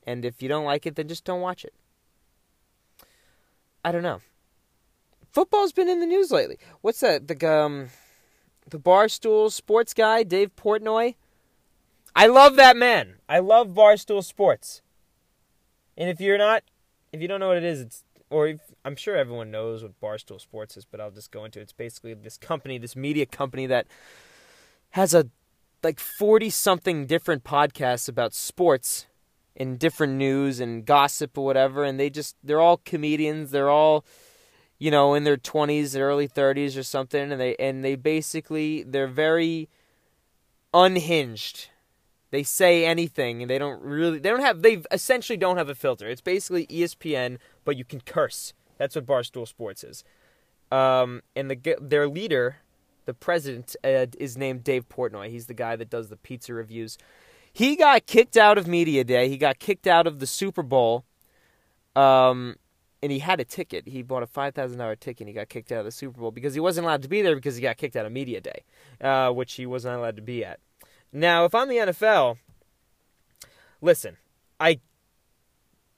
And 0.04 0.24
if 0.24 0.42
you 0.42 0.48
don't 0.48 0.64
like 0.64 0.86
it, 0.86 0.96
then 0.96 1.08
just 1.08 1.24
don't 1.24 1.40
watch 1.40 1.64
it. 1.64 1.74
I 3.84 3.92
don't 3.92 4.02
know. 4.02 4.20
Football's 5.32 5.72
been 5.72 5.88
in 5.88 6.00
the 6.00 6.06
news 6.06 6.30
lately. 6.30 6.58
What's 6.82 7.00
that? 7.00 7.26
The 7.28 7.50
um, 7.50 7.88
the 8.68 8.78
barstool 8.78 9.50
sports 9.50 9.94
guy, 9.94 10.22
Dave 10.22 10.54
Portnoy. 10.56 11.14
I 12.14 12.26
love 12.26 12.56
that 12.56 12.76
man. 12.76 13.14
I 13.28 13.38
love 13.38 13.68
barstool 13.68 14.22
sports. 14.22 14.82
And 15.96 16.08
if 16.08 16.20
you're 16.20 16.38
not, 16.38 16.62
if 17.12 17.20
you 17.20 17.28
don't 17.28 17.40
know 17.40 17.48
what 17.48 17.56
it 17.56 17.64
is, 17.64 17.80
it's 17.80 18.04
or 18.30 18.48
if, 18.48 18.60
I'm 18.84 18.96
sure 18.96 19.14
everyone 19.14 19.50
knows 19.50 19.82
what 19.82 20.00
barstool 20.00 20.40
sports 20.40 20.76
is, 20.76 20.86
but 20.86 21.00
I'll 21.00 21.10
just 21.10 21.30
go 21.30 21.44
into 21.44 21.60
it. 21.60 21.64
It's 21.64 21.72
basically 21.72 22.14
this 22.14 22.38
company, 22.38 22.78
this 22.78 22.96
media 22.96 23.26
company 23.26 23.66
that 23.66 23.86
has 24.90 25.12
a 25.12 25.28
like 25.82 25.98
40 25.98 26.48
something 26.50 27.06
different 27.06 27.44
podcasts 27.44 28.08
about 28.08 28.34
sports 28.34 29.06
and 29.56 29.78
different 29.78 30.14
news 30.14 30.60
and 30.60 30.86
gossip 30.86 31.36
or 31.36 31.44
whatever 31.44 31.84
and 31.84 31.98
they 31.98 32.08
just 32.08 32.36
they're 32.42 32.60
all 32.60 32.78
comedians 32.78 33.50
they're 33.50 33.68
all 33.68 34.04
you 34.78 34.90
know 34.90 35.14
in 35.14 35.24
their 35.24 35.36
20s 35.36 35.98
early 35.98 36.28
30s 36.28 36.78
or 36.78 36.82
something 36.82 37.32
and 37.32 37.40
they 37.40 37.56
and 37.56 37.84
they 37.84 37.96
basically 37.96 38.82
they're 38.82 39.08
very 39.08 39.68
unhinged 40.72 41.68
they 42.32 42.42
say 42.42 42.84
anything 42.84 43.40
and 43.42 43.48
they 43.48 43.58
don't 43.58 43.80
really 43.80 44.18
they 44.18 44.28
don't 44.28 44.40
have 44.40 44.62
they 44.62 44.82
essentially 44.90 45.36
don't 45.36 45.56
have 45.56 45.68
a 45.68 45.74
filter 45.74 46.08
it's 46.08 46.20
basically 46.20 46.66
espn 46.66 47.38
but 47.64 47.76
you 47.76 47.84
can 47.84 48.00
curse 48.00 48.52
that's 48.78 48.96
what 48.96 49.06
barstool 49.06 49.46
sports 49.46 49.84
is 49.84 50.02
um, 50.72 51.22
and 51.36 51.48
the 51.48 51.76
their 51.80 52.08
leader 52.08 52.56
the 53.04 53.14
president 53.14 53.76
uh, 53.84 54.06
is 54.18 54.36
named 54.36 54.64
dave 54.64 54.88
portnoy 54.88 55.30
he's 55.30 55.46
the 55.46 55.54
guy 55.54 55.76
that 55.76 55.88
does 55.88 56.08
the 56.08 56.16
pizza 56.16 56.52
reviews 56.52 56.98
he 57.52 57.76
got 57.76 58.06
kicked 58.06 58.36
out 58.36 58.56
of 58.56 58.66
media 58.66 59.04
day. 59.04 59.28
He 59.28 59.36
got 59.36 59.58
kicked 59.58 59.86
out 59.86 60.06
of 60.06 60.18
the 60.18 60.26
Super 60.26 60.62
Bowl. 60.62 61.04
Um, 61.94 62.56
and 63.02 63.12
he 63.12 63.18
had 63.18 63.40
a 63.40 63.44
ticket. 63.44 63.88
He 63.88 64.02
bought 64.02 64.22
a 64.22 64.26
five 64.26 64.54
thousand 64.54 64.78
dollar 64.78 64.96
ticket. 64.96 65.22
and 65.22 65.28
He 65.28 65.34
got 65.34 65.48
kicked 65.48 65.70
out 65.70 65.80
of 65.80 65.84
the 65.84 65.90
Super 65.90 66.20
Bowl 66.20 66.30
because 66.30 66.54
he 66.54 66.60
wasn't 66.60 66.86
allowed 66.86 67.02
to 67.02 67.08
be 67.08 67.20
there 67.20 67.34
because 67.34 67.56
he 67.56 67.62
got 67.62 67.76
kicked 67.76 67.96
out 67.96 68.06
of 68.06 68.12
media 68.12 68.40
day, 68.40 68.64
uh, 69.00 69.30
which 69.30 69.54
he 69.54 69.66
was 69.66 69.84
not 69.84 69.98
allowed 69.98 70.16
to 70.16 70.22
be 70.22 70.44
at. 70.44 70.60
Now, 71.12 71.44
if 71.44 71.54
I'm 71.54 71.68
the 71.68 71.76
NFL, 71.76 72.38
listen, 73.80 74.16
I 74.58 74.80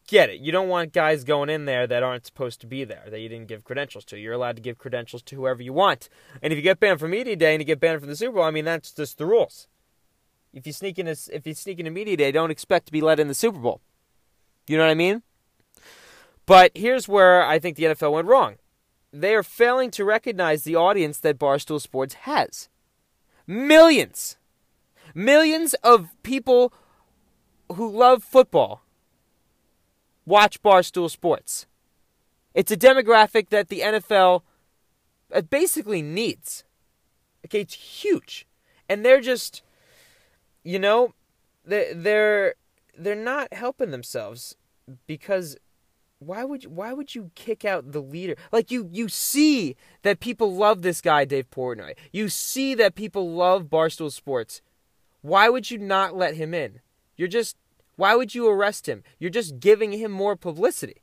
get 0.06 0.28
it. 0.28 0.40
You 0.40 0.52
don't 0.52 0.68
want 0.68 0.92
guys 0.92 1.24
going 1.24 1.48
in 1.48 1.64
there 1.64 1.86
that 1.86 2.02
aren't 2.02 2.26
supposed 2.26 2.60
to 2.62 2.66
be 2.66 2.84
there, 2.84 3.04
that 3.08 3.20
you 3.20 3.28
didn't 3.28 3.48
give 3.48 3.64
credentials 3.64 4.04
to. 4.06 4.18
You're 4.18 4.34
allowed 4.34 4.56
to 4.56 4.62
give 4.62 4.78
credentials 4.78 5.22
to 5.22 5.36
whoever 5.36 5.62
you 5.62 5.72
want. 5.72 6.08
And 6.42 6.52
if 6.52 6.56
you 6.56 6.62
get 6.62 6.80
banned 6.80 7.00
from 7.00 7.12
media 7.12 7.36
day 7.36 7.54
and 7.54 7.60
you 7.60 7.64
get 7.64 7.80
banned 7.80 8.00
from 8.00 8.08
the 8.08 8.16
Super 8.16 8.34
Bowl, 8.34 8.44
I 8.44 8.50
mean 8.50 8.64
that's 8.64 8.92
just 8.92 9.18
the 9.18 9.26
rules. 9.26 9.68
If 10.52 10.66
you 10.66 10.72
sneak 10.72 10.98
in 10.98 11.08
a, 11.08 11.16
if 11.32 11.46
you 11.46 11.54
sneak 11.54 11.80
in 11.80 11.86
a 11.86 11.90
media 11.90 12.16
day, 12.16 12.32
don't 12.32 12.50
expect 12.50 12.86
to 12.86 12.92
be 12.92 13.00
let 13.00 13.20
in 13.20 13.28
the 13.28 13.34
Super 13.34 13.58
Bowl. 13.58 13.80
You 14.66 14.76
know 14.76 14.84
what 14.84 14.90
I 14.90 14.94
mean? 14.94 15.22
But 16.46 16.72
here's 16.74 17.08
where 17.08 17.44
I 17.44 17.58
think 17.58 17.76
the 17.76 17.84
NFL 17.84 18.12
went 18.12 18.28
wrong. 18.28 18.56
They 19.12 19.34
are 19.34 19.42
failing 19.42 19.90
to 19.92 20.04
recognize 20.04 20.64
the 20.64 20.76
audience 20.76 21.18
that 21.20 21.38
Barstool 21.38 21.80
Sports 21.80 22.14
has. 22.14 22.68
Millions. 23.46 24.36
Millions 25.14 25.74
of 25.82 26.08
people 26.22 26.72
who 27.72 27.90
love 27.90 28.22
football 28.22 28.82
watch 30.26 30.62
Barstool 30.62 31.10
Sports. 31.10 31.66
It's 32.54 32.70
a 32.70 32.76
demographic 32.76 33.48
that 33.50 33.68
the 33.68 33.80
NFL 33.80 34.42
uh, 35.32 35.42
basically 35.42 36.02
needs. 36.02 36.64
Okay, 37.44 37.60
it's 37.60 37.74
huge. 37.74 38.46
And 38.88 39.04
they're 39.04 39.20
just 39.20 39.62
you 40.64 40.78
know, 40.78 41.14
they 41.64 41.92
they're 41.94 42.54
they're 42.96 43.14
not 43.14 43.52
helping 43.52 43.90
themselves 43.90 44.56
because 45.06 45.56
why 46.18 46.44
would 46.44 46.64
you, 46.64 46.70
why 46.70 46.92
would 46.92 47.14
you 47.14 47.30
kick 47.34 47.64
out 47.64 47.92
the 47.92 48.00
leader? 48.00 48.34
Like 48.50 48.70
you 48.70 48.88
you 48.90 49.08
see 49.08 49.76
that 50.02 50.20
people 50.20 50.54
love 50.54 50.82
this 50.82 51.00
guy 51.00 51.24
Dave 51.26 51.50
Portnoy. 51.50 51.94
You 52.12 52.28
see 52.28 52.74
that 52.74 52.94
people 52.94 53.30
love 53.30 53.64
Barstool 53.64 54.10
Sports. 54.10 54.62
Why 55.24 55.48
would 55.48 55.70
you 55.70 55.78
not 55.78 56.14
let 56.14 56.34
him 56.34 56.52
in? 56.52 56.80
You're 57.16 57.28
just 57.28 57.56
why 57.96 58.14
would 58.14 58.34
you 58.34 58.46
arrest 58.46 58.86
him? 58.86 59.02
You're 59.18 59.30
just 59.30 59.58
giving 59.58 59.92
him 59.92 60.10
more 60.12 60.36
publicity, 60.36 61.00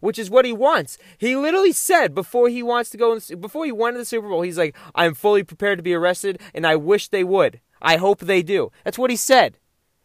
which 0.00 0.18
is 0.18 0.28
what 0.28 0.44
he 0.44 0.52
wants. 0.52 0.98
He 1.16 1.34
literally 1.36 1.72
said 1.72 2.14
before 2.14 2.50
he 2.50 2.62
wants 2.62 2.90
to 2.90 2.98
go 2.98 3.14
in, 3.14 3.40
before 3.40 3.64
he 3.64 3.72
went 3.72 3.94
to 3.94 3.98
the 3.98 4.04
Super 4.04 4.28
Bowl, 4.28 4.42
he's 4.42 4.58
like, 4.58 4.76
"I'm 4.94 5.14
fully 5.14 5.42
prepared 5.42 5.78
to 5.78 5.82
be 5.82 5.94
arrested, 5.94 6.38
and 6.52 6.66
I 6.66 6.76
wish 6.76 7.08
they 7.08 7.24
would." 7.24 7.60
I 7.80 7.96
hope 7.96 8.20
they 8.20 8.42
do. 8.42 8.70
That's 8.84 8.98
what 8.98 9.08
he 9.08 9.16
said. 9.16 9.56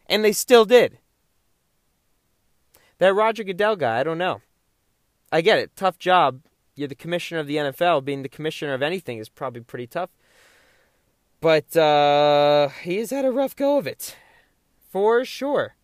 And 0.06 0.24
they 0.24 0.32
still 0.32 0.64
did. 0.64 0.98
That 2.96 3.12
Roger 3.12 3.44
Goodell 3.44 3.76
guy, 3.76 4.00
I 4.00 4.02
don't 4.02 4.16
know. 4.16 4.40
I 5.30 5.42
get 5.42 5.58
it. 5.58 5.76
Tough 5.76 5.98
job. 5.98 6.40
You're 6.74 6.88
the 6.88 6.94
commissioner 6.94 7.40
of 7.40 7.46
the 7.46 7.56
NFL. 7.58 8.02
Being 8.02 8.22
the 8.22 8.30
commissioner 8.30 8.72
of 8.72 8.80
anything 8.80 9.18
is 9.18 9.28
probably 9.28 9.60
pretty 9.60 9.86
tough. 9.86 10.08
But 11.40 11.76
uh, 11.76 12.68
he's 12.82 13.10
had 13.10 13.24
a 13.24 13.30
rough 13.30 13.54
go 13.54 13.78
of 13.78 13.86
it. 13.86 14.16
For 14.90 15.24
sure. 15.24 15.76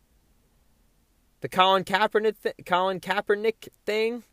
The 1.41 1.49
Colin 1.49 1.85
Kaepernick, 1.85 2.37
th- 2.43 2.57
Colin 2.67 3.01
Kaepernick 3.01 3.69
thing. 3.85 4.25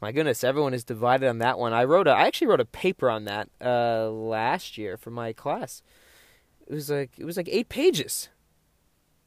My 0.00 0.12
goodness, 0.12 0.44
everyone 0.44 0.74
is 0.74 0.84
divided 0.84 1.28
on 1.28 1.38
that 1.38 1.58
one. 1.58 1.72
I 1.72 1.82
wrote 1.84 2.06
a, 2.06 2.10
I 2.10 2.26
actually 2.26 2.46
wrote 2.46 2.60
a 2.60 2.66
paper 2.66 3.10
on 3.10 3.24
that 3.24 3.48
uh, 3.60 4.08
last 4.10 4.78
year 4.78 4.96
for 4.96 5.10
my 5.10 5.32
class. 5.32 5.82
It 6.66 6.74
was 6.74 6.90
like 6.90 7.18
it 7.18 7.24
was 7.24 7.36
like 7.36 7.48
eight 7.50 7.68
pages. 7.68 8.28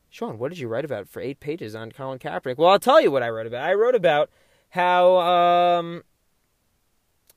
Sean, 0.10 0.38
what 0.38 0.50
did 0.50 0.60
you 0.60 0.68
write 0.68 0.86
about 0.86 1.10
for 1.10 1.22
eight 1.22 1.40
pages 1.40 1.74
on 1.74 1.92
Colin 1.92 2.20
Kaepernick? 2.20 2.58
Well, 2.58 2.70
I'll 2.70 2.80
tell 2.80 3.02
you 3.02 3.12
what 3.12 3.24
I 3.24 3.30
wrote 3.30 3.48
about. 3.48 3.68
I 3.68 3.74
wrote 3.74 3.96
about 3.96 4.30
how 4.70 5.18
um, 5.18 6.04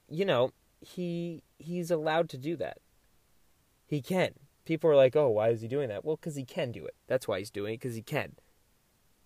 you 0.09 0.25
know, 0.25 0.53
he 0.81 1.43
he's 1.59 1.91
allowed 1.91 2.29
to 2.31 2.39
do 2.39 2.57
that. 2.57 2.79
He 3.95 4.03
can. 4.03 4.33
People 4.65 4.91
are 4.91 4.97
like, 4.97 5.15
"Oh, 5.15 5.29
why 5.29 5.51
is 5.51 5.61
he 5.61 5.69
doing 5.69 5.89
that?" 5.89 6.05
Well, 6.05 6.17
because 6.17 6.37
he 6.37 6.45
can 6.45 6.73
do 6.73 6.85
it. 6.85 6.95
That's 7.07 7.29
why 7.29 7.39
he's 7.39 7.51
doing 7.51 7.75
it 7.75 7.81
because 7.81 7.95
he 7.95 8.03
can. 8.03 8.33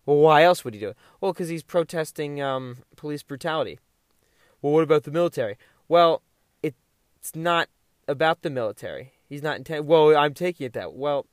Well, 0.05 0.19
why 0.19 0.43
else 0.43 0.65
would 0.65 0.75
he 0.75 0.81
do 0.81 0.91
it? 0.91 0.97
Well, 1.21 1.33
because 1.33 1.49
he's 1.49 1.63
protesting 1.63 2.41
um, 2.41 2.79
police 2.97 3.23
brutality. 3.23 3.79
Well, 4.61 4.73
what 4.73 4.83
about 4.83 5.05
the 5.05 5.11
military? 5.11 5.57
Well, 5.87 6.23
it's 6.63 7.35
not 7.35 7.69
about 8.07 8.43
the 8.43 8.51
military. 8.51 9.13
He's 9.29 9.43
not 9.43 9.57
intent. 9.57 9.85
Well, 9.85 10.17
I'm 10.17 10.35
taking 10.35 10.67
it 10.67 10.73
that. 10.73 10.95
Well, 10.95 11.27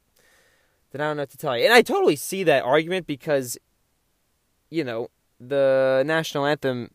then 0.91 1.01
I 1.01 1.05
don't 1.05 1.17
know 1.17 1.21
what 1.23 1.29
to 1.31 1.37
tell 1.37 1.57
you. 1.57 1.65
And 1.65 1.73
I 1.73 1.81
totally 1.81 2.15
see 2.15 2.43
that 2.43 2.63
argument 2.63 3.07
because, 3.07 3.57
you 4.69 4.83
know, 4.83 5.09
the 5.39 6.03
national 6.05 6.45
anthem 6.45 6.91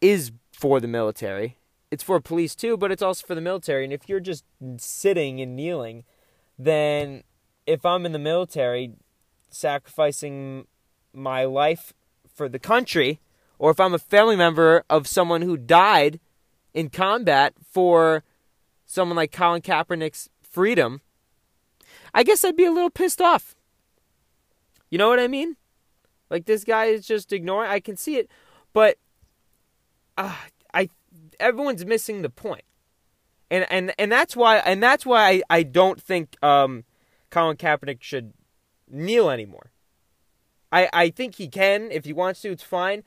is 0.00 0.32
for 0.52 0.80
the 0.80 0.88
military. 0.88 1.58
It's 1.92 2.02
for 2.02 2.18
police 2.22 2.54
too, 2.54 2.78
but 2.78 2.90
it's 2.90 3.02
also 3.02 3.26
for 3.26 3.34
the 3.34 3.42
military. 3.42 3.84
And 3.84 3.92
if 3.92 4.08
you're 4.08 4.18
just 4.18 4.44
sitting 4.78 5.42
and 5.42 5.54
kneeling, 5.54 6.04
then 6.58 7.22
if 7.66 7.84
I'm 7.84 8.06
in 8.06 8.12
the 8.12 8.18
military 8.18 8.94
sacrificing 9.50 10.66
my 11.12 11.44
life 11.44 11.92
for 12.34 12.48
the 12.48 12.58
country, 12.58 13.20
or 13.58 13.70
if 13.70 13.78
I'm 13.78 13.92
a 13.92 13.98
family 13.98 14.36
member 14.36 14.84
of 14.88 15.06
someone 15.06 15.42
who 15.42 15.58
died 15.58 16.18
in 16.72 16.88
combat 16.88 17.52
for 17.62 18.24
someone 18.86 19.16
like 19.16 19.30
Colin 19.30 19.60
Kaepernick's 19.60 20.30
freedom, 20.40 21.02
I 22.14 22.22
guess 22.22 22.42
I'd 22.42 22.56
be 22.56 22.64
a 22.64 22.72
little 22.72 22.88
pissed 22.88 23.20
off. 23.20 23.54
You 24.88 24.96
know 24.96 25.10
what 25.10 25.20
I 25.20 25.28
mean? 25.28 25.56
Like 26.30 26.46
this 26.46 26.64
guy 26.64 26.86
is 26.86 27.06
just 27.06 27.34
ignoring. 27.34 27.70
I 27.70 27.80
can 27.80 27.98
see 27.98 28.16
it, 28.16 28.30
but 28.72 28.96
uh, 30.16 30.34
I 30.34 30.48
everyone's 31.42 31.84
missing 31.84 32.22
the 32.22 32.30
point, 32.30 32.64
and 33.50 33.66
and 33.70 33.92
and 33.98 34.10
that's 34.10 34.36
why 34.36 34.58
and 34.58 34.82
that's 34.82 35.04
why 35.04 35.28
I, 35.28 35.42
I 35.50 35.62
don't 35.62 36.00
think 36.00 36.36
um, 36.42 36.84
Colin 37.30 37.56
Kaepernick 37.56 38.02
should 38.02 38.32
kneel 38.90 39.30
anymore. 39.30 39.72
I 40.70 40.88
I 40.92 41.10
think 41.10 41.36
he 41.36 41.48
can 41.48 41.90
if 41.90 42.04
he 42.04 42.12
wants 42.12 42.40
to. 42.42 42.50
It's 42.50 42.62
fine, 42.62 43.02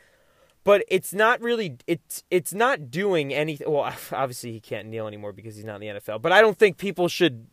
but 0.64 0.84
it's 0.88 1.14
not 1.14 1.42
really 1.42 1.78
it's 1.88 2.24
it's 2.30 2.54
not 2.54 2.92
doing 2.92 3.34
anything. 3.34 3.72
Well, 3.72 3.84
obviously 4.12 4.52
he 4.52 4.60
can't 4.60 4.88
kneel 4.88 5.08
anymore 5.08 5.34
because 5.34 5.56
he's 5.56 5.66
not 5.66 5.82
in 5.82 5.96
the 5.96 6.00
NFL. 6.00 6.22
But 6.22 6.32
I 6.32 6.42
don't 6.42 6.58
think 6.58 6.78
people 6.78 7.08
should. 7.08 7.48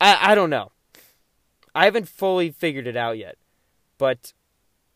I 0.00 0.32
I 0.32 0.34
don't 0.34 0.50
know. 0.50 0.72
I 1.74 1.84
haven't 1.84 2.08
fully 2.08 2.50
figured 2.50 2.86
it 2.86 2.96
out 2.96 3.18
yet, 3.18 3.36
but 3.98 4.32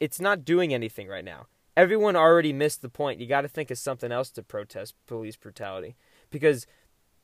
it's 0.01 0.21
not 0.21 0.45
doing 0.45 0.75
anything 0.75 1.07
right 1.07 1.25
now. 1.25 1.47
Everyone 1.77 2.17
already 2.17 2.53
missed 2.53 2.83
the 2.83 2.89
point. 2.89 3.21
You 3.21 3.27
got 3.27 3.43
to 3.43 3.49
think 3.49 3.71
of 3.71 3.79
something 3.79 4.13
else 4.13 4.31
to 4.31 4.43
protest 4.43 4.95
police 5.07 5.37
brutality 5.37 5.97
because 6.31 6.67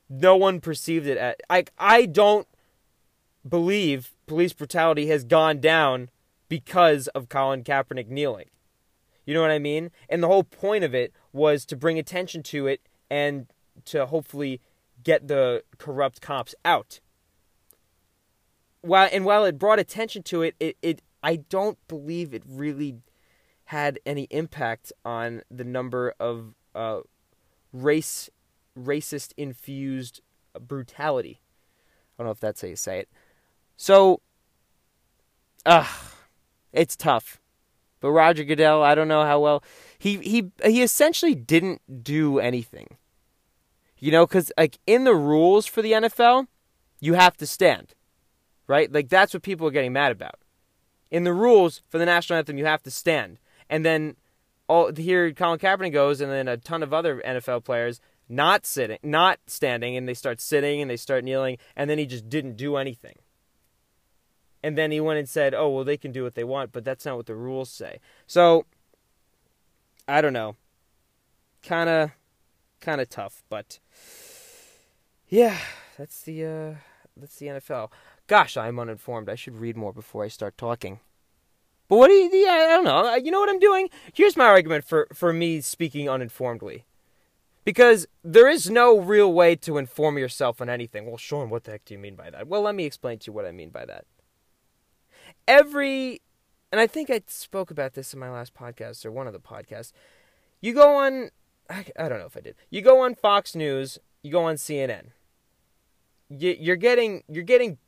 no 0.09 0.37
one 0.37 0.61
perceived 0.61 1.07
it 1.07 1.19
at. 1.19 1.40
I 1.50 1.64
I 1.78 2.07
don't 2.07 2.47
believe 3.47 4.12
police 4.26 4.52
brutality 4.52 5.07
has 5.09 5.25
gone 5.25 5.61
down 5.61 6.09
because 6.49 7.09
of 7.09 7.28
Colin 7.28 7.62
Kaepernick 7.62 8.09
kneeling. 8.09 8.49
You 9.26 9.35
know 9.35 9.43
what 9.43 9.50
I 9.50 9.59
mean? 9.59 9.90
And 10.09 10.23
the 10.23 10.28
whole 10.28 10.45
point 10.45 10.85
of 10.85 10.95
it 10.95 11.12
was 11.33 11.67
to 11.67 11.76
bring 11.76 11.99
attention 11.99 12.43
to 12.45 12.67
it 12.67 12.81
and 13.11 13.47
to 13.85 14.07
hopefully 14.07 14.61
get 15.02 15.28
the 15.28 15.62
corrupt 15.76 16.21
cops 16.23 16.55
out. 16.64 17.00
While 18.81 19.09
and 19.12 19.25
while 19.25 19.45
it 19.45 19.59
brought 19.59 19.78
attention 19.78 20.23
to 20.25 20.43
it, 20.43 20.55
it, 20.59 20.76
it 20.81 21.02
I 21.23 21.37
don't 21.37 21.76
believe 21.88 22.33
it 22.33 22.43
really 22.47 22.97
had 23.69 23.99
any 24.07 24.23
impact 24.31 24.95
on 25.05 25.43
the 25.51 25.63
number 25.63 26.15
of 26.19 26.55
uh, 26.75 27.01
race 27.71 28.31
racist 28.79 29.35
infused 29.37 30.23
brutality. 30.59 31.43
I 32.19 32.23
don't 32.23 32.29
know 32.29 32.31
if 32.31 32.41
that's 32.41 32.63
how 32.63 32.69
you 32.69 32.77
say 32.77 33.01
it. 33.01 33.11
So, 33.77 34.23
uh, 35.67 35.87
it's 36.73 36.97
tough. 36.97 37.43
But 38.00 38.13
Roger 38.13 38.43
Goodell, 38.43 38.83
I 38.83 38.95
don't 38.95 39.07
know 39.07 39.25
how 39.25 39.39
well 39.39 39.63
he 39.99 40.17
he 40.17 40.50
he 40.65 40.83
essentially 40.83 41.35
didn't 41.35 42.02
do 42.02 42.39
anything. 42.39 42.97
You 43.99 44.13
know, 44.13 44.26
because 44.26 44.50
like 44.57 44.78
in 44.87 45.04
the 45.04 45.15
rules 45.15 45.67
for 45.67 45.83
the 45.83 45.93
NFL, 45.93 46.47
you 47.00 47.15
have 47.15 47.37
to 47.37 47.47
stand, 47.47 47.93
right? 48.67 48.91
Like 48.91 49.11
that's 49.11 49.35
what 49.35 49.43
people 49.43 49.67
are 49.67 49.73
getting 49.73 49.93
mad 49.93 50.11
about. 50.11 50.37
In 51.11 51.25
the 51.25 51.35
rules 51.35 51.83
for 51.91 51.99
the 51.99 52.07
national 52.07 52.39
anthem, 52.39 52.57
you 52.57 52.65
have 52.65 52.83
to 52.85 52.91
stand, 52.91 53.39
and 53.69 53.85
then 53.85 54.17
all 54.69 54.93
here 54.95 55.33
Colin 55.33 55.59
Kaepernick 55.59 55.93
goes, 55.93 56.21
and 56.21 56.31
then 56.31 56.49
a 56.49 56.57
ton 56.57 56.83
of 56.83 56.93
other 56.93 57.23
NFL 57.25 57.65
players 57.65 58.00
not 58.28 58.67
sitting, 58.67 58.99
not 59.02 59.39
standing, 59.47 59.97
and 59.97 60.07
they 60.07 60.15
start 60.15 60.41
sitting 60.41 60.83
and 60.83 60.91
they 60.91 60.97
start 60.97 61.25
kneeling, 61.25 61.57
and 61.75 61.89
then 61.89 61.99
he 61.99 62.07
just 62.07 62.28
didn't 62.28 62.57
do 62.57 62.76
anything. 62.76 63.17
And 64.63 64.76
then 64.76 64.91
he 64.91 65.00
went 65.00 65.19
and 65.19 65.28
said, 65.28 65.54
"Oh, 65.54 65.69
well, 65.71 65.85
they 65.85 65.97
can 65.97 66.13
do 66.13 66.25
what 66.25 66.35
they 66.35 66.45
want, 66.45 66.73
but 66.73 66.85
that's 66.85 67.07
not 67.07 67.17
what 67.17 67.26
the 67.26 67.35
rules 67.35 67.71
say." 67.71 68.00
So, 68.26 68.67
I 70.07 70.21
don't 70.21 70.33
know. 70.33 70.57
Kind 71.63 71.89
of, 71.89 72.11
kind 72.81 73.00
of 73.00 73.09
tough, 73.09 73.43
but 73.49 73.78
yeah, 75.28 75.59
that's 75.97 76.23
the 76.23 76.45
uh, 76.45 76.75
that's 77.17 77.37
the 77.37 77.47
NFL. 77.47 77.91
Gosh, 78.26 78.57
I'm 78.57 78.78
uninformed. 78.78 79.28
I 79.28 79.37
should 79.37 79.57
read 79.57 79.76
more 79.76 79.93
before 79.93 80.25
I 80.25 80.28
start 80.28 80.59
talking. 80.59 81.00
But 81.89 81.97
what 81.97 82.09
do 82.09 82.15
you? 82.15 82.31
Yeah, 82.33 82.53
I 82.53 82.67
don't 82.69 82.85
know. 82.85 83.15
You 83.17 83.31
know 83.31 83.41
what 83.41 83.49
I'm 83.49 83.59
doing? 83.59 83.89
Here's 84.13 84.37
my 84.37 84.45
argument 84.45 84.85
for 84.85 85.09
for 85.13 85.33
me 85.33 85.61
speaking 85.61 86.09
uninformedly. 86.09 86.85
Because 87.65 88.07
there 88.25 88.49
is 88.49 88.71
no 88.71 88.99
real 88.99 89.31
way 89.31 89.55
to 89.57 89.77
inform 89.77 90.17
yourself 90.17 90.63
on 90.63 90.71
anything. 90.71 91.05
Well, 91.05 91.19
Sean, 91.19 91.51
what 91.51 91.65
the 91.65 91.73
heck 91.73 91.85
do 91.85 91.93
you 91.93 92.01
mean 92.01 92.15
by 92.15 92.31
that? 92.31 92.49
Well, 92.49 92.63
let 92.63 92.75
me 92.75 92.87
explain 92.87 93.19
to 93.19 93.27
you 93.27 93.33
what 93.35 93.45
I 93.45 93.53
mean 93.53 93.69
by 93.69 93.85
that 93.85 94.07
every 95.47 96.21
and 96.71 96.81
I 96.81 96.87
think 96.87 97.11
I 97.11 97.23
spoke 97.27 97.71
about 97.71 97.95
this 97.95 98.13
in 98.13 98.21
my 98.21 98.31
last 98.31 98.55
podcast 98.55 99.07
or 99.07 99.11
one 99.11 99.27
of 99.27 99.33
the 99.33 99.41
podcasts. 99.41 99.93
You 100.61 100.75
go 100.75 100.95
on 100.97 101.31
I, 101.71 101.87
I 101.99 102.09
don't 102.09 102.19
know 102.19 102.27
if 102.27 102.37
I 102.37 102.41
did. 102.41 102.55
You 102.71 102.83
go 102.83 103.01
on 103.01 103.15
Fox 103.15 103.55
News, 103.55 103.99
you 104.23 104.33
go 104.33 104.45
on 104.45 104.55
CNN. 104.57 105.09
You, 106.29 106.57
you're 106.59 106.77
getting 106.77 107.25
you're 107.29 107.43
getting 107.43 107.79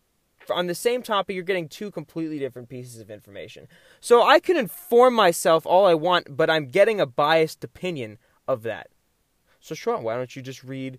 on 0.51 0.67
the 0.67 0.75
same 0.75 1.03
topic 1.03 1.35
you're 1.35 1.45
getting 1.45 1.69
two 1.69 1.91
completely 1.91 2.39
different 2.39 2.69
pieces 2.69 3.01
of 3.01 3.11
information. 3.11 3.69
So 4.01 4.23
I 4.23 4.41
can 4.41 4.57
inform 4.57 5.15
myself 5.15 5.67
all 5.67 5.87
I 5.87 5.95
want, 5.95 6.37
but 6.37 6.51
I'm 6.51 6.67
getting 6.67 7.01
a 7.01 7.07
biased 7.07 7.65
opinion 7.65 8.19
of 8.47 8.63
that. 8.63 8.89
So 9.61 9.75
Sean, 9.75 10.03
why 10.03 10.17
don't 10.17 10.35
you 10.35 10.43
just 10.43 10.65
read 10.65 10.99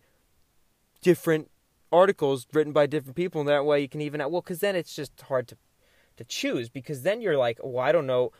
different 1.01 1.49
articles 1.91 2.47
written 2.53 2.71
by 2.71 2.85
different 2.85 3.15
people 3.15 3.41
and 3.41 3.49
that 3.49 3.65
way 3.65 3.81
you 3.81 3.89
can 3.89 4.01
even 4.01 4.21
out 4.21 4.31
well 4.31 4.41
cuz 4.41 4.59
then 4.59 4.75
it's 4.75 4.95
just 4.95 5.19
hard 5.21 5.47
to 5.49 5.57
to 6.15 6.23
choose 6.23 6.69
because 6.69 7.01
then 7.01 7.21
you're 7.21 7.37
like, 7.37 7.59
well, 7.63 7.83
I 7.83 7.91
don't 7.91 8.05
know 8.05 8.31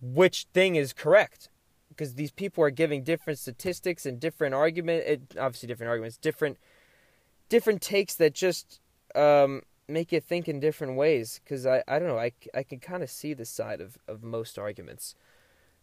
which 0.00 0.46
thing 0.52 0.76
is 0.76 0.92
correct 0.92 1.48
because 1.88 2.14
these 2.14 2.30
people 2.30 2.64
are 2.64 2.70
giving 2.70 3.02
different 3.04 3.38
statistics 3.38 4.04
and 4.04 4.18
different 4.18 4.54
argument, 4.54 5.34
obviously 5.38 5.66
different 5.66 5.90
arguments, 5.90 6.16
different 6.16 6.58
different 7.48 7.80
takes 7.80 8.14
that 8.16 8.34
just 8.34 8.80
um, 9.14 9.62
make 9.88 10.12
you 10.12 10.20
think 10.20 10.48
in 10.48 10.60
different 10.60 10.96
ways. 10.96 11.40
Because 11.42 11.66
I, 11.66 11.82
I 11.86 11.98
don't 11.98 12.08
know, 12.08 12.18
I, 12.18 12.32
I 12.54 12.62
can 12.62 12.80
kind 12.80 13.02
of 13.02 13.10
see 13.10 13.34
the 13.34 13.44
side 13.44 13.80
of, 13.80 13.98
of 14.08 14.22
most 14.22 14.58
arguments, 14.58 15.14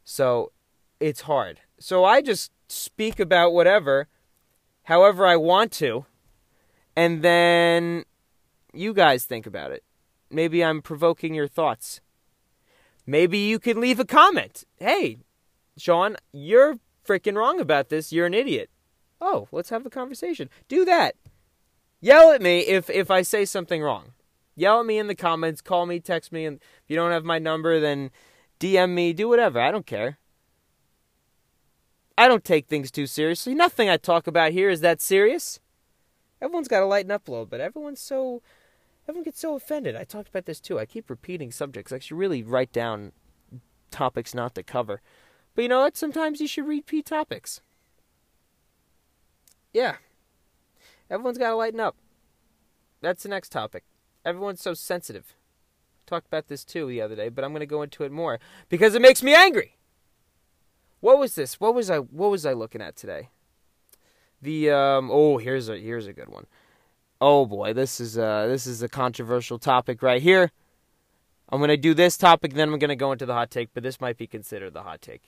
so 0.03 0.51
it's 0.99 1.21
hard. 1.21 1.59
So 1.79 2.05
I 2.05 2.21
just 2.21 2.51
speak 2.67 3.19
about 3.19 3.53
whatever, 3.53 4.07
however 4.83 5.25
I 5.25 5.35
want 5.35 5.71
to, 5.73 6.05
and 6.95 7.23
then 7.23 8.05
you 8.73 8.93
guys 8.93 9.25
think 9.25 9.45
about 9.45 9.71
it. 9.71 9.83
Maybe 10.29 10.63
I'm 10.63 10.81
provoking 10.81 11.33
your 11.33 11.47
thoughts. 11.47 12.01
Maybe 13.05 13.37
you 13.39 13.59
can 13.59 13.81
leave 13.81 13.99
a 13.99 14.05
comment. 14.05 14.63
Hey, 14.77 15.17
Sean, 15.77 16.17
you're 16.31 16.77
freaking 17.05 17.35
wrong 17.35 17.59
about 17.59 17.89
this. 17.89 18.13
You're 18.13 18.27
an 18.27 18.33
idiot. 18.33 18.69
Oh, 19.19 19.47
let's 19.51 19.69
have 19.69 19.85
a 19.85 19.89
conversation. 19.89 20.49
Do 20.67 20.85
that. 20.85 21.15
Yell 22.01 22.31
at 22.31 22.41
me 22.41 22.59
if 22.59 22.89
if 22.89 23.09
I 23.09 23.21
say 23.21 23.45
something 23.45 23.81
wrong. 23.81 24.13
Yell 24.55 24.81
at 24.81 24.85
me 24.85 24.97
in 24.97 25.07
the 25.07 25.15
comments, 25.15 25.61
call 25.61 25.85
me, 25.85 25.99
text 25.99 26.31
me, 26.31 26.45
and 26.45 26.57
if 26.57 26.89
you 26.89 26.95
don't 26.95 27.11
have 27.11 27.23
my 27.23 27.39
number, 27.39 27.79
then 27.79 28.11
DM 28.59 28.93
me, 28.93 29.13
do 29.13 29.29
whatever. 29.29 29.61
I 29.61 29.71
don't 29.71 29.85
care. 29.85 30.17
I 32.17 32.27
don't 32.27 32.43
take 32.43 32.67
things 32.67 32.91
too 32.91 33.07
seriously. 33.07 33.55
Nothing 33.55 33.89
I 33.89 33.97
talk 33.97 34.27
about 34.27 34.51
here 34.51 34.69
is 34.69 34.81
that 34.81 35.01
serious. 35.01 35.59
Everyone's 36.41 36.67
got 36.67 36.81
to 36.81 36.85
lighten 36.85 37.11
up 37.11 37.27
a 37.27 37.31
little 37.31 37.45
bit. 37.45 37.61
Everyone's 37.61 38.01
so 38.01 38.41
Everyone 39.07 39.23
gets 39.23 39.39
so 39.39 39.55
offended. 39.55 39.95
I 39.95 40.03
talked 40.03 40.29
about 40.29 40.45
this 40.45 40.59
too. 40.59 40.79
I 40.79 40.85
keep 40.85 41.09
repeating 41.09 41.51
subjects. 41.51 41.91
I 41.91 41.99
should 41.99 42.17
really 42.17 42.43
write 42.43 42.71
down 42.71 43.11
topics 43.89 44.33
not 44.33 44.55
to 44.55 44.63
cover. 44.63 45.01
But 45.55 45.63
you 45.63 45.67
know 45.67 45.81
what? 45.81 45.97
Sometimes 45.97 46.39
you 46.39 46.47
should 46.47 46.67
repeat 46.67 47.07
topics. 47.07 47.61
Yeah. 49.73 49.97
Everyone's 51.11 51.37
got 51.37 51.49
to 51.49 51.55
lighten 51.55 51.81
up. 51.81 51.97
That's 53.01 53.23
the 53.23 53.29
next 53.29 53.49
topic. 53.49 53.83
Everyone's 54.23 54.61
so 54.61 54.73
sensitive. 54.73 55.35
talked 56.05 56.27
about 56.27 56.47
this 56.47 56.63
too 56.63 56.87
the 56.87 57.01
other 57.01 57.15
day, 57.15 57.27
but 57.27 57.43
I'm 57.43 57.51
going 57.51 57.59
to 57.59 57.65
go 57.65 57.81
into 57.81 58.03
it 58.05 58.11
more 58.11 58.39
because 58.69 58.95
it 58.95 59.01
makes 59.01 59.21
me 59.21 59.35
angry. 59.35 59.75
What 61.01 61.19
was 61.19 61.35
this? 61.35 61.59
What 61.59 61.75
was 61.75 61.89
I 61.89 61.97
what 61.97 62.29
was 62.29 62.45
I 62.45 62.53
looking 62.53 62.81
at 62.81 62.95
today? 62.95 63.29
The 64.39 64.69
um 64.69 65.09
oh 65.11 65.39
here's 65.39 65.67
a 65.67 65.77
here's 65.77 66.05
a 66.05 66.13
good 66.13 66.29
one. 66.29 66.45
Oh 67.19 67.47
boy, 67.47 67.73
this 67.73 67.99
is 67.99 68.19
uh 68.19 68.45
this 68.47 68.67
is 68.67 68.83
a 68.83 68.87
controversial 68.87 69.57
topic 69.57 70.03
right 70.03 70.21
here. 70.21 70.51
I'm 71.49 71.59
gonna 71.59 71.75
do 71.75 71.95
this 71.95 72.17
topic, 72.17 72.53
then 72.53 72.71
I'm 72.71 72.77
gonna 72.77 72.95
go 72.95 73.11
into 73.11 73.25
the 73.25 73.33
hot 73.33 73.49
take, 73.49 73.73
but 73.73 73.81
this 73.81 73.99
might 73.99 74.17
be 74.17 74.27
considered 74.27 74.73
the 74.73 74.83
hot 74.83 75.01
take. 75.01 75.23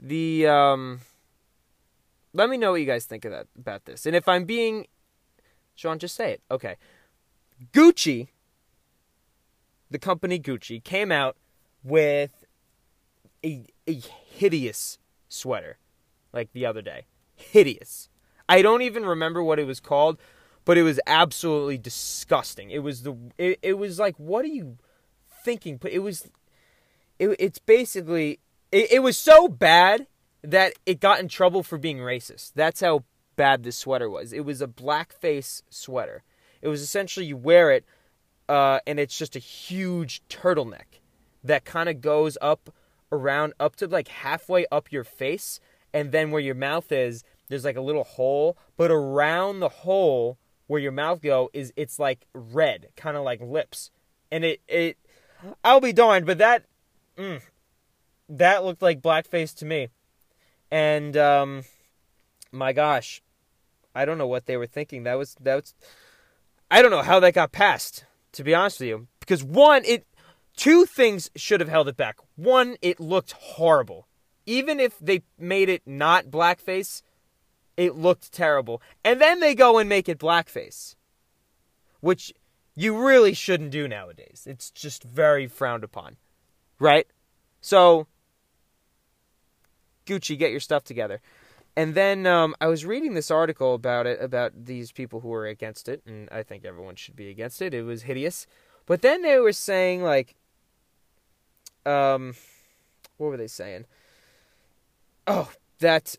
The 0.00 0.46
um 0.46 1.00
let 2.32 2.48
me 2.48 2.56
know 2.56 2.72
what 2.72 2.80
you 2.80 2.86
guys 2.86 3.04
think 3.04 3.26
of 3.26 3.30
that 3.30 3.46
about 3.58 3.84
this. 3.84 4.06
And 4.06 4.16
if 4.16 4.26
I'm 4.26 4.46
being 4.46 4.86
Sean, 5.74 5.98
just 5.98 6.14
say 6.14 6.32
it. 6.32 6.42
Okay. 6.50 6.76
Gucci, 7.72 8.28
the 9.90 9.98
company 9.98 10.38
Gucci, 10.38 10.82
came 10.82 11.12
out 11.12 11.36
with 11.82 12.44
a 13.44 13.66
a 13.86 13.94
hideous 13.94 14.98
sweater 15.28 15.78
like 16.32 16.52
the 16.52 16.66
other 16.66 16.82
day. 16.82 17.06
Hideous. 17.34 18.08
I 18.48 18.62
don't 18.62 18.82
even 18.82 19.04
remember 19.04 19.42
what 19.42 19.58
it 19.58 19.66
was 19.66 19.80
called, 19.80 20.18
but 20.64 20.76
it 20.78 20.82
was 20.82 21.00
absolutely 21.06 21.78
disgusting. 21.78 22.70
It 22.70 22.82
was 22.82 23.02
the 23.02 23.16
it, 23.38 23.58
it 23.62 23.78
was 23.78 23.98
like 23.98 24.16
what 24.16 24.44
are 24.44 24.48
you 24.48 24.78
thinking? 25.44 25.76
But 25.76 25.92
it 25.92 26.00
was 26.00 26.30
it, 27.18 27.36
it's 27.38 27.58
basically 27.58 28.40
it, 28.72 28.92
it 28.92 28.98
was 29.00 29.16
so 29.16 29.48
bad 29.48 30.06
that 30.42 30.74
it 30.84 31.00
got 31.00 31.20
in 31.20 31.28
trouble 31.28 31.62
for 31.62 31.78
being 31.78 31.98
racist. 31.98 32.52
That's 32.54 32.80
how 32.80 33.04
bad 33.36 33.62
this 33.62 33.76
sweater 33.76 34.08
was. 34.08 34.32
It 34.32 34.44
was 34.44 34.60
a 34.62 34.66
blackface 34.66 35.62
sweater. 35.70 36.22
It 36.62 36.68
was 36.68 36.82
essentially 36.82 37.26
you 37.26 37.36
wear 37.36 37.70
it 37.70 37.84
uh, 38.48 38.80
and 38.86 38.98
it's 38.98 39.16
just 39.16 39.36
a 39.36 39.40
huge 39.40 40.22
turtleneck 40.28 41.00
that 41.42 41.64
kind 41.64 41.88
of 41.88 42.00
goes 42.00 42.36
up 42.40 42.70
around 43.12 43.52
up 43.60 43.76
to 43.76 43.86
like 43.86 44.08
halfway 44.08 44.66
up 44.72 44.90
your 44.90 45.04
face 45.04 45.60
and 45.92 46.10
then 46.10 46.30
where 46.30 46.40
your 46.40 46.54
mouth 46.54 46.90
is 46.90 47.22
there's 47.48 47.64
like 47.64 47.76
a 47.76 47.80
little 47.80 48.04
hole 48.04 48.56
but 48.76 48.90
around 48.90 49.60
the 49.60 49.68
hole 49.68 50.38
where 50.66 50.80
your 50.80 50.92
mouth 50.92 51.22
go 51.22 51.48
is 51.52 51.72
it's 51.76 51.98
like 51.98 52.26
red 52.34 52.88
kind 52.96 53.16
of 53.16 53.22
like 53.22 53.40
lips 53.40 53.90
and 54.32 54.44
it 54.44 54.60
it 54.66 54.96
i'll 55.62 55.80
be 55.80 55.92
darned 55.92 56.26
but 56.26 56.38
that 56.38 56.64
mm, 57.16 57.40
that 58.28 58.64
looked 58.64 58.82
like 58.82 59.00
blackface 59.00 59.54
to 59.54 59.64
me 59.64 59.88
and 60.70 61.16
um 61.16 61.62
my 62.50 62.72
gosh 62.72 63.22
i 63.94 64.04
don't 64.04 64.18
know 64.18 64.26
what 64.26 64.46
they 64.46 64.56
were 64.56 64.66
thinking 64.66 65.04
that 65.04 65.18
was 65.18 65.36
that 65.40 65.56
was 65.56 65.74
i 66.70 66.82
don't 66.82 66.90
know 66.90 67.02
how 67.02 67.20
that 67.20 67.34
got 67.34 67.52
passed 67.52 68.04
to 68.32 68.42
be 68.44 68.54
honest 68.54 68.80
with 68.80 68.88
you 68.88 69.06
because 69.20 69.42
one 69.44 69.84
it 69.84 70.06
two 70.56 70.86
things 70.86 71.30
should 71.36 71.60
have 71.60 71.68
held 71.68 71.88
it 71.88 71.96
back. 71.96 72.16
One, 72.36 72.76
it 72.80 73.00
looked 73.00 73.32
horrible. 73.32 74.06
Even 74.46 74.80
if 74.80 74.98
they 74.98 75.22
made 75.38 75.68
it 75.68 75.82
not 75.86 76.26
blackface, 76.26 77.02
it 77.76 77.96
looked 77.96 78.32
terrible. 78.32 78.82
And 79.04 79.20
then 79.20 79.40
they 79.40 79.54
go 79.54 79.78
and 79.78 79.88
make 79.88 80.08
it 80.08 80.18
blackface, 80.18 80.96
which 82.00 82.32
you 82.74 83.06
really 83.06 83.34
shouldn't 83.34 83.70
do 83.70 83.88
nowadays. 83.88 84.44
It's 84.46 84.70
just 84.70 85.02
very 85.02 85.46
frowned 85.46 85.84
upon. 85.84 86.16
Right? 86.78 87.06
So, 87.60 88.06
Gucci, 90.06 90.38
get 90.38 90.50
your 90.50 90.60
stuff 90.60 90.84
together. 90.84 91.20
And 91.76 91.94
then 91.94 92.26
um, 92.26 92.54
I 92.60 92.68
was 92.68 92.84
reading 92.84 93.14
this 93.14 93.30
article 93.30 93.74
about 93.74 94.06
it, 94.06 94.20
about 94.20 94.52
these 94.64 94.92
people 94.92 95.20
who 95.20 95.28
were 95.28 95.46
against 95.46 95.88
it, 95.88 96.02
and 96.06 96.28
I 96.30 96.42
think 96.44 96.64
everyone 96.64 96.94
should 96.94 97.16
be 97.16 97.30
against 97.30 97.60
it. 97.60 97.74
It 97.74 97.82
was 97.82 98.02
hideous. 98.02 98.46
But 98.86 99.02
then 99.02 99.22
they 99.22 99.38
were 99.38 99.52
saying, 99.52 100.02
like, 100.02 100.36
um, 101.84 102.34
what 103.16 103.28
were 103.28 103.36
they 103.36 103.48
saying? 103.48 103.86
Oh, 105.26 105.50
that 105.80 106.16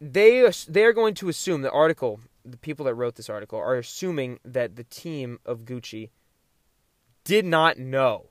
they 0.00 0.50
they're 0.68 0.92
going 0.92 1.14
to 1.14 1.28
assume 1.28 1.62
the 1.62 1.70
article, 1.70 2.20
the 2.44 2.56
people 2.56 2.84
that 2.86 2.94
wrote 2.94 3.14
this 3.14 3.30
article 3.30 3.58
are 3.58 3.76
assuming 3.76 4.38
that 4.44 4.76
the 4.76 4.84
team 4.84 5.38
of 5.46 5.64
Gucci 5.64 6.10
did 7.24 7.44
not 7.44 7.78
know, 7.78 8.26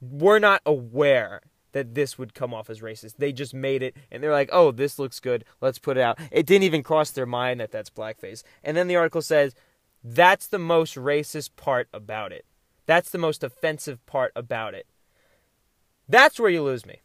were 0.00 0.38
not 0.38 0.62
aware 0.64 1.40
that 1.72 1.94
this 1.94 2.18
would 2.18 2.34
come 2.34 2.54
off 2.54 2.70
as 2.70 2.80
racist. 2.80 3.16
They 3.18 3.32
just 3.32 3.54
made 3.54 3.82
it, 3.82 3.96
and 4.10 4.22
they're 4.22 4.32
like, 4.32 4.50
"Oh, 4.52 4.70
this 4.70 4.98
looks 4.98 5.20
good. 5.20 5.44
Let's 5.60 5.78
put 5.78 5.96
it 5.96 6.02
out." 6.02 6.18
It 6.30 6.46
didn't 6.46 6.64
even 6.64 6.82
cross 6.82 7.10
their 7.10 7.26
mind 7.26 7.60
that 7.60 7.70
that's 7.70 7.90
blackface. 7.90 8.42
And 8.62 8.76
then 8.76 8.88
the 8.88 8.96
article 8.96 9.22
says, 9.22 9.54
"That's 10.02 10.46
the 10.46 10.58
most 10.58 10.96
racist 10.96 11.56
part 11.56 11.88
about 11.92 12.32
it. 12.32 12.44
That's 12.86 13.10
the 13.10 13.18
most 13.18 13.42
offensive 13.42 14.04
part 14.06 14.32
about 14.34 14.74
it." 14.74 14.86
That's 16.08 16.38
where 16.38 16.50
you 16.50 16.62
lose 16.62 16.84
me. 16.84 17.00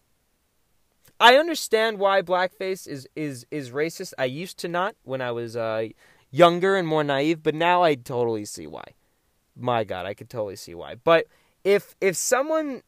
I 1.19 1.35
understand 1.35 1.97
why 1.97 2.21
blackface 2.21 2.87
is 2.87 3.07
is 3.15 3.45
is 3.49 3.71
racist. 3.71 4.13
I 4.17 4.25
used 4.25 4.57
to 4.59 4.67
not 4.67 4.95
when 5.03 5.21
I 5.21 5.31
was 5.31 5.55
uh, 5.55 5.87
younger 6.29 6.75
and 6.75 6.87
more 6.87 7.03
naive, 7.03 7.41
but 7.41 7.55
now 7.55 7.83
I 7.83 7.95
totally 7.95 8.45
see 8.45 8.67
why. 8.67 8.83
My 9.55 9.83
God, 9.83 10.05
I 10.05 10.13
could 10.13 10.29
totally 10.29 10.55
see 10.55 10.75
why. 10.75 10.95
But 10.95 11.25
if 11.63 11.95
if 11.99 12.15
someone, 12.15 12.83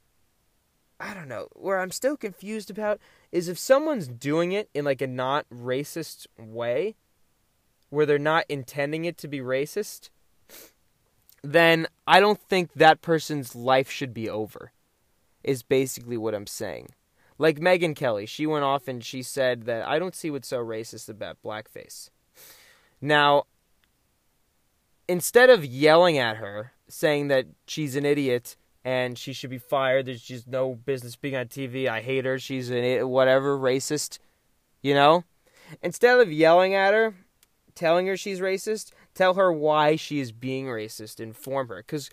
I 0.99 1.13
don't 1.13 1.29
know, 1.29 1.47
where 1.53 1.79
I'm 1.79 1.91
still 1.91 2.17
confused 2.17 2.69
about 2.69 2.99
is 3.31 3.47
if 3.47 3.57
someone's 3.57 4.07
doing 4.07 4.51
it 4.51 4.69
in 4.73 4.83
like 4.83 5.01
a 5.01 5.07
not 5.07 5.45
racist 5.49 6.27
way, 6.37 6.95
where 7.89 8.05
they're 8.05 8.19
not 8.19 8.45
intending 8.49 9.05
it 9.05 9.17
to 9.19 9.27
be 9.27 9.39
racist, 9.39 10.09
then 11.41 11.87
I 12.05 12.19
don't 12.19 12.39
think 12.49 12.73
that 12.73 13.01
person's 13.01 13.55
life 13.55 13.89
should 13.89 14.13
be 14.13 14.29
over 14.29 14.71
is 15.43 15.63
basically 15.63 16.17
what 16.17 16.35
I'm 16.35 16.47
saying. 16.47 16.89
Like 17.37 17.59
Megyn 17.59 17.95
Kelly, 17.95 18.25
she 18.25 18.45
went 18.45 18.65
off 18.65 18.87
and 18.87 19.03
she 19.03 19.23
said 19.23 19.63
that 19.63 19.87
I 19.87 19.97
don't 19.97 20.15
see 20.15 20.29
what's 20.29 20.49
so 20.49 20.57
racist 20.57 21.07
about 21.07 21.37
blackface. 21.43 22.09
Now, 22.99 23.45
instead 25.07 25.49
of 25.49 25.63
yelling 25.63 26.17
at 26.17 26.37
her, 26.37 26.73
saying 26.89 27.29
that 27.29 27.47
she's 27.65 27.95
an 27.95 28.05
idiot 28.05 28.57
and 28.83 29.17
she 29.17 29.33
should 29.33 29.49
be 29.49 29.57
fired, 29.57 30.05
There's 30.05 30.21
just 30.21 30.47
no 30.47 30.75
business 30.75 31.15
being 31.15 31.35
on 31.35 31.47
TV, 31.47 31.87
I 31.87 32.01
hate 32.01 32.25
her, 32.25 32.39
she's 32.39 32.69
an 32.69 33.07
whatever, 33.09 33.57
racist, 33.57 34.19
you 34.81 34.93
know? 34.93 35.23
Instead 35.81 36.19
of 36.19 36.31
yelling 36.31 36.73
at 36.73 36.93
her, 36.93 37.15
telling 37.75 38.07
her 38.07 38.17
she's 38.17 38.39
racist, 38.39 38.91
tell 39.13 39.35
her 39.35 39.51
why 39.51 39.95
she 39.95 40.19
is 40.19 40.31
being 40.31 40.65
racist, 40.65 41.19
inform 41.19 41.67
her. 41.69 41.77
Because 41.77 42.09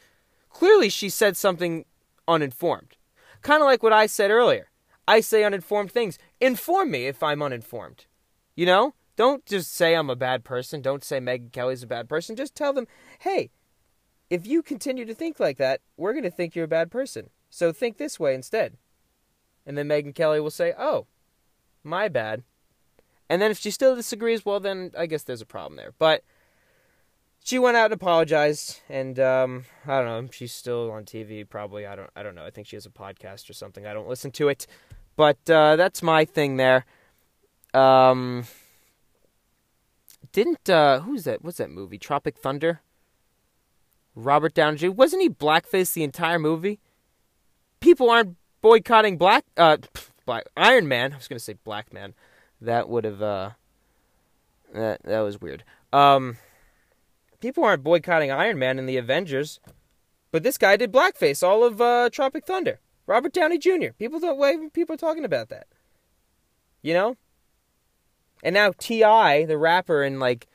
clearly 0.50 0.88
she 0.88 1.08
said 1.08 1.36
something 1.36 1.84
uninformed. 2.28 2.96
Kind 3.42 3.62
of 3.62 3.66
like 3.66 3.82
what 3.82 3.92
I 3.92 4.06
said 4.06 4.30
earlier. 4.30 4.70
I 5.08 5.20
say 5.20 5.44
uninformed 5.44 5.92
things. 5.92 6.18
Inform 6.40 6.90
me 6.90 7.06
if 7.06 7.22
I'm 7.22 7.42
uninformed. 7.42 8.06
You 8.54 8.66
know? 8.66 8.94
Don't 9.16 9.46
just 9.46 9.72
say 9.72 9.94
I'm 9.94 10.10
a 10.10 10.16
bad 10.16 10.44
person. 10.44 10.82
Don't 10.82 11.02
say 11.02 11.18
Megyn 11.20 11.50
Kelly's 11.50 11.82
a 11.82 11.86
bad 11.86 12.08
person. 12.08 12.36
Just 12.36 12.54
tell 12.54 12.72
them, 12.72 12.86
hey, 13.20 13.50
if 14.30 14.46
you 14.46 14.62
continue 14.62 15.04
to 15.04 15.14
think 15.14 15.38
like 15.38 15.58
that, 15.58 15.80
we're 15.96 16.12
going 16.12 16.24
to 16.24 16.30
think 16.30 16.54
you're 16.54 16.64
a 16.64 16.68
bad 16.68 16.90
person. 16.90 17.30
So 17.50 17.72
think 17.72 17.96
this 17.96 18.18
way 18.18 18.34
instead. 18.34 18.76
And 19.64 19.76
then 19.76 19.88
Megyn 19.88 20.14
Kelly 20.14 20.40
will 20.40 20.50
say, 20.50 20.74
oh, 20.78 21.06
my 21.82 22.08
bad. 22.08 22.42
And 23.28 23.42
then 23.42 23.50
if 23.50 23.58
she 23.58 23.70
still 23.70 23.96
disagrees, 23.96 24.44
well, 24.44 24.60
then 24.60 24.92
I 24.96 25.06
guess 25.06 25.22
there's 25.22 25.40
a 25.40 25.46
problem 25.46 25.76
there. 25.76 25.92
But 25.98 26.22
she 27.46 27.58
went 27.58 27.76
out 27.76 27.86
and 27.86 27.94
apologized, 27.94 28.80
and 28.88 29.18
um, 29.20 29.64
I 29.86 30.00
don't 30.00 30.24
know. 30.24 30.28
She's 30.32 30.52
still 30.52 30.90
on 30.90 31.04
TV, 31.04 31.48
probably. 31.48 31.86
I 31.86 31.94
don't. 31.94 32.10
I 32.16 32.24
don't 32.24 32.34
know. 32.34 32.44
I 32.44 32.50
think 32.50 32.66
she 32.66 32.74
has 32.74 32.86
a 32.86 32.90
podcast 32.90 33.48
or 33.48 33.52
something. 33.52 33.86
I 33.86 33.94
don't 33.94 34.08
listen 34.08 34.32
to 34.32 34.48
it, 34.48 34.66
but 35.14 35.38
uh, 35.48 35.76
that's 35.76 36.02
my 36.02 36.24
thing 36.24 36.56
there. 36.56 36.84
Um, 37.72 38.46
didn't 40.32 40.68
uh, 40.68 41.00
who's 41.00 41.22
that? 41.22 41.44
What's 41.44 41.58
that 41.58 41.70
movie? 41.70 41.98
Tropic 41.98 42.36
Thunder. 42.36 42.80
Robert 44.16 44.54
Downey 44.54 44.78
Jr. 44.78 44.90
Wasn't 44.90 45.22
he 45.22 45.28
blackface 45.28 45.92
the 45.92 46.02
entire 46.02 46.38
movie? 46.38 46.80
People 47.80 48.10
aren't 48.10 48.36
boycotting 48.62 49.18
Black 49.18 49.44
uh 49.56 49.76
Black 50.24 50.44
Iron 50.56 50.88
Man. 50.88 51.12
I 51.12 51.16
was 51.16 51.28
gonna 51.28 51.38
say 51.38 51.54
Black 51.62 51.92
Man. 51.92 52.14
That 52.60 52.88
would 52.88 53.04
have 53.04 53.22
uh 53.22 53.50
that 54.72 55.02
that 55.04 55.20
was 55.20 55.40
weird. 55.40 55.62
Um 55.92 56.38
people 57.40 57.62
aren't 57.62 57.84
boycotting 57.84 58.32
Iron 58.32 58.58
Man 58.58 58.78
and 58.78 58.88
the 58.88 58.96
Avengers, 58.96 59.60
but 60.32 60.42
this 60.42 60.58
guy 60.58 60.76
did 60.76 60.92
blackface 60.92 61.46
all 61.46 61.62
of 61.62 61.80
uh, 61.80 62.10
Tropic 62.10 62.44
Thunder. 62.44 62.80
Robert 63.06 63.32
Downey 63.32 63.58
Jr. 63.58 63.90
People 63.98 64.18
don't 64.18 64.38
why 64.38 64.68
people 64.72 64.94
are 64.94 64.98
talking 64.98 65.24
about 65.24 65.48
that. 65.50 65.66
You 66.82 66.94
know? 66.94 67.16
And 68.42 68.54
now 68.54 68.72
T.I., 68.76 69.44
the 69.44 69.56
rapper 69.56 70.02
and 70.02 70.18
like 70.18 70.46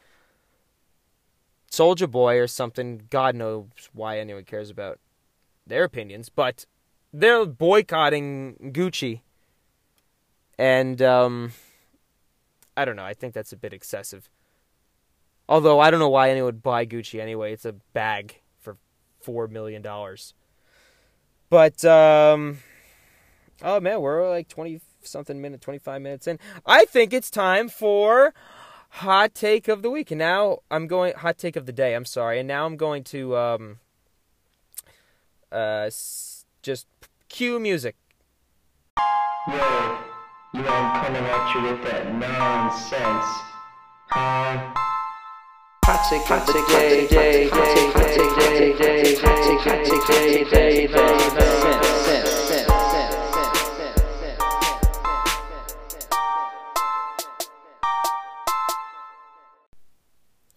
Soulja 1.71 2.09
Boy 2.09 2.37
or 2.37 2.47
something, 2.47 3.03
God 3.09 3.35
knows 3.35 3.89
why 3.93 4.19
anyone 4.19 4.43
cares 4.43 4.69
about 4.69 4.99
their 5.65 5.83
opinions, 5.83 6.29
but 6.29 6.65
they're 7.13 7.45
boycotting 7.45 8.71
Gucci. 8.73 9.21
And 10.57 11.01
um 11.01 11.53
I 12.75 12.85
don't 12.85 12.95
know, 12.95 13.05
I 13.05 13.13
think 13.13 13.33
that's 13.33 13.53
a 13.53 13.57
bit 13.57 13.73
excessive. 13.73 14.29
Although 15.47 15.79
I 15.79 15.91
don't 15.91 15.99
know 15.99 16.09
why 16.09 16.29
anyone 16.29 16.45
would 16.45 16.63
buy 16.63 16.85
Gucci 16.85 17.19
anyway. 17.19 17.53
It's 17.53 17.65
a 17.65 17.73
bag 17.73 18.41
for 18.59 18.77
four 19.19 19.47
million 19.47 19.81
dollars. 19.81 20.33
But 21.49 21.83
um, 21.83 22.59
oh 23.61 23.81
man, 23.81 23.99
we're 23.99 24.29
like 24.29 24.47
twenty 24.47 24.79
something 25.01 25.41
minutes, 25.41 25.63
twenty 25.63 25.79
five 25.79 26.01
minutes 26.01 26.27
in. 26.27 26.39
I 26.65 26.85
think 26.85 27.11
it's 27.11 27.29
time 27.29 27.67
for 27.67 28.33
hot 28.91 29.33
take 29.33 29.67
of 29.67 29.81
the 29.81 29.89
week. 29.89 30.11
And 30.11 30.19
now 30.19 30.59
I'm 30.69 30.87
going 30.87 31.13
hot 31.13 31.37
take 31.37 31.55
of 31.55 31.65
the 31.65 31.71
day. 31.71 31.95
I'm 31.95 32.05
sorry. 32.05 32.39
And 32.39 32.47
now 32.47 32.65
I'm 32.65 32.77
going 32.77 33.03
to 33.05 33.37
um 33.37 33.79
uh 35.51 35.89
just 36.61 36.87
cue 37.29 37.59
music. 37.59 37.95
Yo, 39.47 39.97
you 40.53 40.61
know 40.61 40.69
I'm 40.69 41.03
coming 41.03 41.23
at 41.23 41.55
you 41.55 41.61
with 41.63 41.83
that 41.83 42.13
nonsense. 42.13 43.25
Huh? 44.09 44.73
Hot 45.85 46.05
take, 46.09 46.21
hot 46.23 46.47
take. 46.47 46.61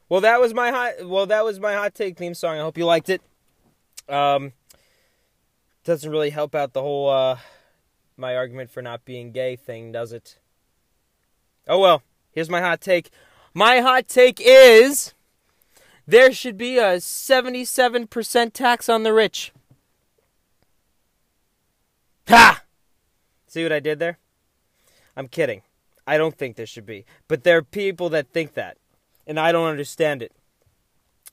Well, 0.08 0.20
that 0.20 0.40
was 0.40 0.54
my 0.54 0.70
hot. 0.70 1.06
Well, 1.06 1.26
that 1.26 1.44
was 1.44 1.58
my 1.58 1.74
hot 1.74 1.94
take 1.94 2.16
theme 2.16 2.34
song. 2.34 2.56
I 2.58 2.60
hope 2.60 2.76
you 2.76 2.84
liked 2.84 3.08
it. 3.08 3.22
Um, 4.08 4.52
doesn't 5.84 6.10
really 6.10 6.30
help 6.30 6.54
out 6.54 6.72
the 6.72 6.82
whole 6.82 7.08
uh, 7.08 7.38
my 8.16 8.36
argument 8.36 8.70
for 8.70 8.82
not 8.82 9.04
being 9.04 9.32
gay 9.32 9.56
thing, 9.56 9.92
does 9.92 10.12
it? 10.12 10.38
Oh 11.66 11.78
well. 11.78 12.02
Here's 12.32 12.50
my 12.50 12.60
hot 12.60 12.80
take. 12.80 13.10
My 13.54 13.80
hot 13.80 14.08
take 14.08 14.40
is 14.44 15.14
there 16.06 16.32
should 16.32 16.58
be 16.58 16.78
a 16.78 16.96
77% 16.96 18.52
tax 18.52 18.88
on 18.88 19.04
the 19.04 19.12
rich. 19.12 19.52
Ha! 22.28 22.62
See 23.46 23.62
what 23.62 23.72
I 23.72 23.78
did 23.78 24.00
there? 24.00 24.18
I'm 25.16 25.28
kidding. 25.28 25.62
I 26.06 26.18
don't 26.18 26.36
think 26.36 26.56
there 26.56 26.66
should 26.66 26.86
be. 26.86 27.04
But 27.28 27.44
there 27.44 27.58
are 27.58 27.62
people 27.62 28.08
that 28.10 28.28
think 28.32 28.54
that 28.54 28.76
and 29.26 29.38
I 29.38 29.52
don't 29.52 29.68
understand 29.68 30.22
it. 30.22 30.32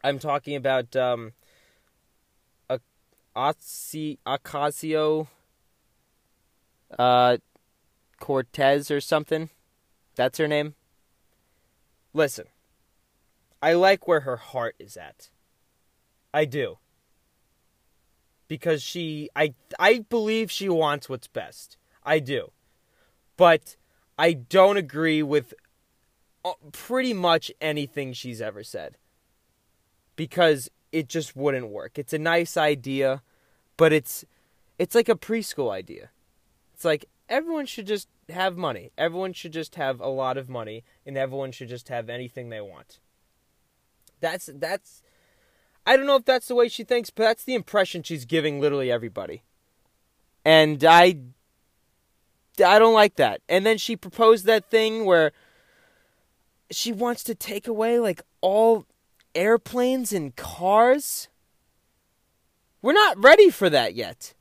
I'm 0.03 0.19
talking 0.19 0.55
about 0.55 0.95
um, 0.95 1.33
Ocasio 3.35 5.27
uh, 6.97 7.37
Cortez 8.19 8.91
or 8.91 9.01
something. 9.01 9.49
That's 10.15 10.37
her 10.37 10.47
name. 10.47 10.75
Listen, 12.13 12.45
I 13.61 13.73
like 13.73 14.07
where 14.07 14.21
her 14.21 14.37
heart 14.37 14.75
is 14.79 14.97
at. 14.97 15.29
I 16.33 16.45
do. 16.45 16.77
Because 18.47 18.83
she 18.83 19.29
I 19.35 19.53
I 19.79 19.99
believe 20.09 20.51
she 20.51 20.67
wants 20.67 21.07
what's 21.07 21.27
best. 21.27 21.77
I 22.03 22.19
do. 22.19 22.51
But 23.37 23.77
I 24.17 24.33
don't 24.33 24.75
agree 24.75 25.23
with 25.23 25.53
Uh, 26.43 26.53
pretty 26.71 27.13
much 27.13 27.51
anything 27.61 28.13
she's 28.13 28.41
ever 28.41 28.63
said 28.63 28.97
because 30.15 30.69
it 30.91 31.07
just 31.07 31.35
wouldn't 31.35 31.69
work. 31.69 31.97
It's 31.97 32.13
a 32.13 32.19
nice 32.19 32.57
idea, 32.57 33.21
but 33.77 33.93
it's 33.93 34.25
it's 34.79 34.95
like 34.95 35.09
a 35.09 35.15
preschool 35.15 35.71
idea. 35.71 36.09
It's 36.73 36.83
like 36.83 37.05
everyone 37.29 37.65
should 37.65 37.87
just 37.87 38.07
have 38.29 38.57
money. 38.57 38.91
Everyone 38.97 39.33
should 39.33 39.53
just 39.53 39.75
have 39.75 39.99
a 39.99 40.07
lot 40.07 40.37
of 40.37 40.49
money 40.49 40.83
and 41.05 41.17
everyone 41.17 41.51
should 41.51 41.69
just 41.69 41.89
have 41.89 42.09
anything 42.09 42.49
they 42.49 42.61
want. 42.61 42.99
That's 44.19 44.49
that's 44.53 45.03
I 45.85 45.97
don't 45.97 46.05
know 46.05 46.15
if 46.15 46.25
that's 46.25 46.47
the 46.47 46.55
way 46.55 46.67
she 46.67 46.83
thinks, 46.83 47.09
but 47.09 47.23
that's 47.23 47.43
the 47.43 47.55
impression 47.55 48.03
she's 48.03 48.25
giving 48.25 48.59
literally 48.59 48.91
everybody. 48.91 49.43
And 50.43 50.83
I 50.83 51.17
I 52.63 52.79
don't 52.79 52.93
like 52.93 53.15
that. 53.15 53.41
And 53.47 53.65
then 53.65 53.77
she 53.77 53.95
proposed 53.95 54.45
that 54.45 54.69
thing 54.69 55.05
where 55.05 55.31
she 56.71 56.91
wants 56.91 57.23
to 57.25 57.35
take 57.35 57.67
away 57.67 57.99
like 57.99 58.21
all 58.41 58.85
airplanes 59.35 60.11
and 60.13 60.35
cars. 60.35 61.29
We're 62.81 62.93
not 62.93 63.21
ready 63.21 63.49
for 63.49 63.69
that 63.69 63.93
yet. 63.93 64.33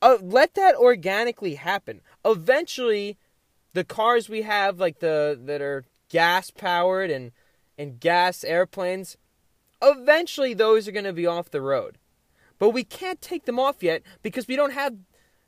Uh, 0.00 0.18
let 0.20 0.54
that 0.54 0.74
organically 0.74 1.54
happen. 1.54 2.00
Eventually, 2.24 3.18
the 3.72 3.84
cars 3.84 4.28
we 4.28 4.42
have, 4.42 4.78
like 4.78 4.98
the 4.98 5.38
that 5.44 5.60
are 5.60 5.84
gas 6.08 6.50
powered 6.50 7.10
and 7.10 7.32
and 7.78 7.98
gas 7.98 8.44
airplanes, 8.44 9.16
eventually 9.80 10.54
those 10.54 10.86
are 10.86 10.92
going 10.92 11.04
to 11.04 11.12
be 11.12 11.26
off 11.26 11.50
the 11.50 11.60
road. 11.60 11.98
But 12.58 12.70
we 12.70 12.84
can't 12.84 13.20
take 13.20 13.44
them 13.44 13.58
off 13.58 13.82
yet 13.82 14.02
because 14.22 14.46
we 14.46 14.56
don't 14.56 14.72
have 14.72 14.96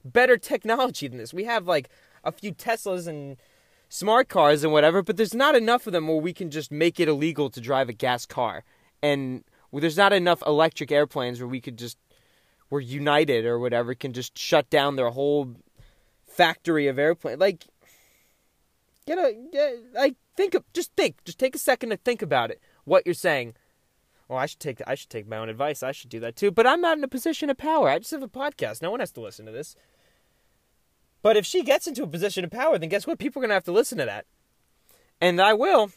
better 0.05 0.37
technology 0.37 1.09
than 1.09 1.19
this. 1.19 1.35
We 1.35 1.45
have 1.45 1.67
like 1.67 1.89
a 2.25 2.33
few 2.33 2.53
Teslas 2.53 3.07
and 3.07 3.37
smart 3.89 4.29
cars 4.29 4.65
and 4.65 4.73
whatever, 4.73 5.03
but 5.03 5.17
there's 5.17 5.35
not 5.35 5.55
enough 5.55 5.87
of 5.87 5.93
them 5.93 6.09
where 6.09 6.17
we 6.17 6.33
can 6.33 6.51
just 6.51 6.73
make 6.73 6.99
it 6.99 7.09
illegal 7.09 7.51
to 7.51 7.61
drive 7.61 7.89
a 7.89 7.93
gas 7.93 8.27
car. 8.27 8.65
And 9.03 9.45
there's 9.73 9.97
not 9.97 10.13
enough 10.13 10.43
electric 10.47 10.91
airplanes 10.91 11.41
where 11.41 11.49
we 11.49 11.61
could 11.61 11.79
just, 11.79 11.99
where 12.69 12.81
United 12.81 13.45
or 13.45 13.59
whatever 13.59 13.95
can 13.95 14.13
just 14.13 14.39
shut 14.39 14.69
down 14.71 14.97
their 14.97 15.11
whole 15.11 15.55
factory 16.27 16.87
of 16.89 16.99
airplanes. 16.99 17.41
Like, 17.41 17.67
get 19.07 19.19
a, 19.19 19.35
get, 19.53 19.75
like, 19.95 20.17
think 20.37 20.55
of, 20.55 20.65
just 20.73 20.93
think, 20.97 21.23
just 21.25 21.39
take 21.39 21.55
a 21.55 21.59
second 21.59 21.91
to 21.91 21.97
think 21.97 22.23
about 22.23 22.51
it, 22.51 22.61
what 22.85 23.05
you're 23.05 23.15
saying. 23.15 23.55
Well, 24.29 24.39
I 24.39 24.47
should 24.47 24.61
take 24.61 24.81
I 24.87 24.95
should 24.95 25.11
take 25.11 25.29
my 25.29 25.37
own 25.37 25.51
advice. 25.51 25.83
I 25.83 25.93
should 25.93 26.09
do 26.09 26.21
that 26.21 26.35
too. 26.35 26.51
But 26.51 26.67
I'm 26.67 26.81
not 26.81 26.97
in 26.97 27.05
a 27.05 27.09
position 27.09 27.51
of 27.51 27.59
power. 27.59 27.91
I 27.91 27.99
just 27.99 28.11
have 28.11 28.23
a 28.23 28.29
podcast. 28.29 28.81
No 28.81 28.91
one 28.91 29.01
has 29.01 29.13
to 29.13 29.21
listen 29.21 29.45
to 29.47 29.53
this. 29.53 29.77
But 31.25 31.39
if 31.39 31.47
she 31.47 31.63
gets 31.63 31.87
into 31.87 32.03
a 32.03 32.07
position 32.07 32.45
of 32.45 32.51
power, 32.51 32.77
then 32.77 32.91
guess 32.91 33.07
what? 33.07 33.19
People 33.19 33.41
are 33.41 33.45
going 33.45 33.49
to 33.49 33.55
have 33.55 33.65
to 33.65 33.73
listen 33.73 33.97
to 33.97 34.05
that. 34.05 34.27
And 35.23 35.41
I 35.41 35.55
will. 35.55 35.91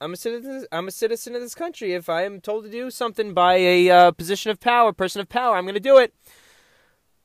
I'm 0.00 0.12
a 0.12 0.16
citizen. 0.16 0.66
I'm 0.70 0.86
a 0.86 0.92
citizen 0.92 1.34
of 1.34 1.40
this 1.40 1.56
country. 1.56 1.94
If 1.94 2.08
I 2.08 2.22
am 2.22 2.40
told 2.40 2.62
to 2.62 2.70
do 2.70 2.88
something 2.88 3.34
by 3.34 3.56
a 3.56 3.90
uh, 3.90 4.10
position 4.12 4.52
of 4.52 4.60
power, 4.60 4.92
person 4.92 5.20
of 5.20 5.28
power, 5.28 5.56
I'm 5.56 5.64
going 5.64 5.74
to 5.74 5.80
do 5.80 5.98
it. 5.98 6.14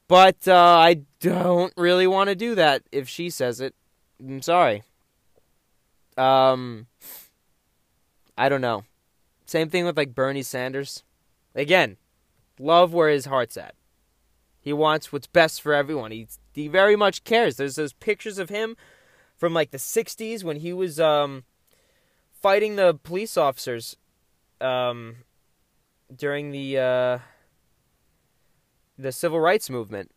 But 0.08 0.48
uh, 0.48 0.80
I 0.80 1.02
don't 1.20 1.74
really 1.78 2.08
want 2.08 2.30
to 2.30 2.36
do 2.36 2.56
that 2.56 2.82
if 2.92 3.08
she 3.08 3.30
says 3.30 3.62
it. 3.62 3.76
I'm 4.20 4.42
sorry. 4.42 4.82
Um, 6.18 6.88
I 8.36 8.50
don't 8.50 8.62
know. 8.62 8.84
Same 9.46 9.70
thing 9.70 9.86
with 9.86 9.96
like 9.96 10.16
Bernie 10.16 10.42
Sanders. 10.42 11.04
Again, 11.54 11.98
love 12.58 12.96
where 12.96 13.10
his 13.10 13.26
heart's 13.26 13.58
at. 13.58 13.76
He 14.68 14.74
wants 14.74 15.14
what's 15.14 15.28
best 15.28 15.62
for 15.62 15.74
everyone. 15.74 16.12
He 16.12 16.28
he 16.54 16.68
very 16.68 16.98
much 16.98 17.24
cares. 17.24 17.56
There's 17.56 17.78
those 17.78 17.94
pictures 17.94 18.38
of 18.38 18.50
him 18.50 18.76
from 19.38 19.54
like 19.54 19.72
the 19.72 19.78
'60s 19.78 20.44
when 20.44 20.58
he 20.58 20.74
was 20.74 21.00
um, 21.00 21.46
fighting 22.34 22.76
the 22.76 22.94
police 23.02 23.38
officers 23.38 23.96
um, 24.60 25.20
during 26.14 26.52
the 26.52 26.78
uh, 26.78 27.20
the 28.98 29.14
civil 29.14 29.40
rights 29.40 29.70
movement 29.70 30.12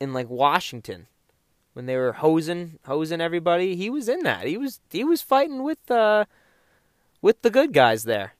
in 0.00 0.14
like 0.14 0.30
Washington 0.30 1.06
when 1.74 1.84
they 1.84 1.96
were 1.98 2.12
hosing 2.12 2.78
hosing 2.86 3.20
everybody. 3.20 3.76
He 3.76 3.90
was 3.90 4.08
in 4.08 4.20
that. 4.20 4.46
He 4.46 4.56
was 4.56 4.80
he 4.90 5.04
was 5.04 5.20
fighting 5.20 5.62
with 5.62 5.90
uh, 5.90 6.24
with 7.20 7.42
the 7.42 7.50
good 7.50 7.74
guys 7.74 8.04
there. 8.04 8.32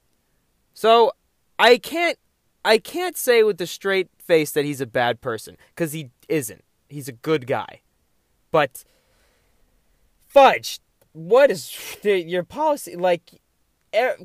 So 0.73 1.12
I 1.59 1.77
can't 1.77 2.19
I 2.64 2.79
can't 2.79 3.19
say 3.19 3.43
with 3.43 3.61
a 3.61 3.67
straight 3.67 4.09
face 4.29 4.53
that 4.53 4.64
he's 4.64 4.81
a 4.81 4.87
bad 4.87 5.21
person 5.21 5.57
because 5.75 5.93
he 5.93 6.11
isn't. 6.29 6.62
He's 6.88 7.09
a 7.09 7.12
good 7.12 7.47
guy, 7.49 7.81
but 8.53 8.85
fudge. 10.29 10.79
What 11.12 11.51
is 11.51 11.75
your 12.05 12.45
policy 12.45 12.95
like? 12.95 13.41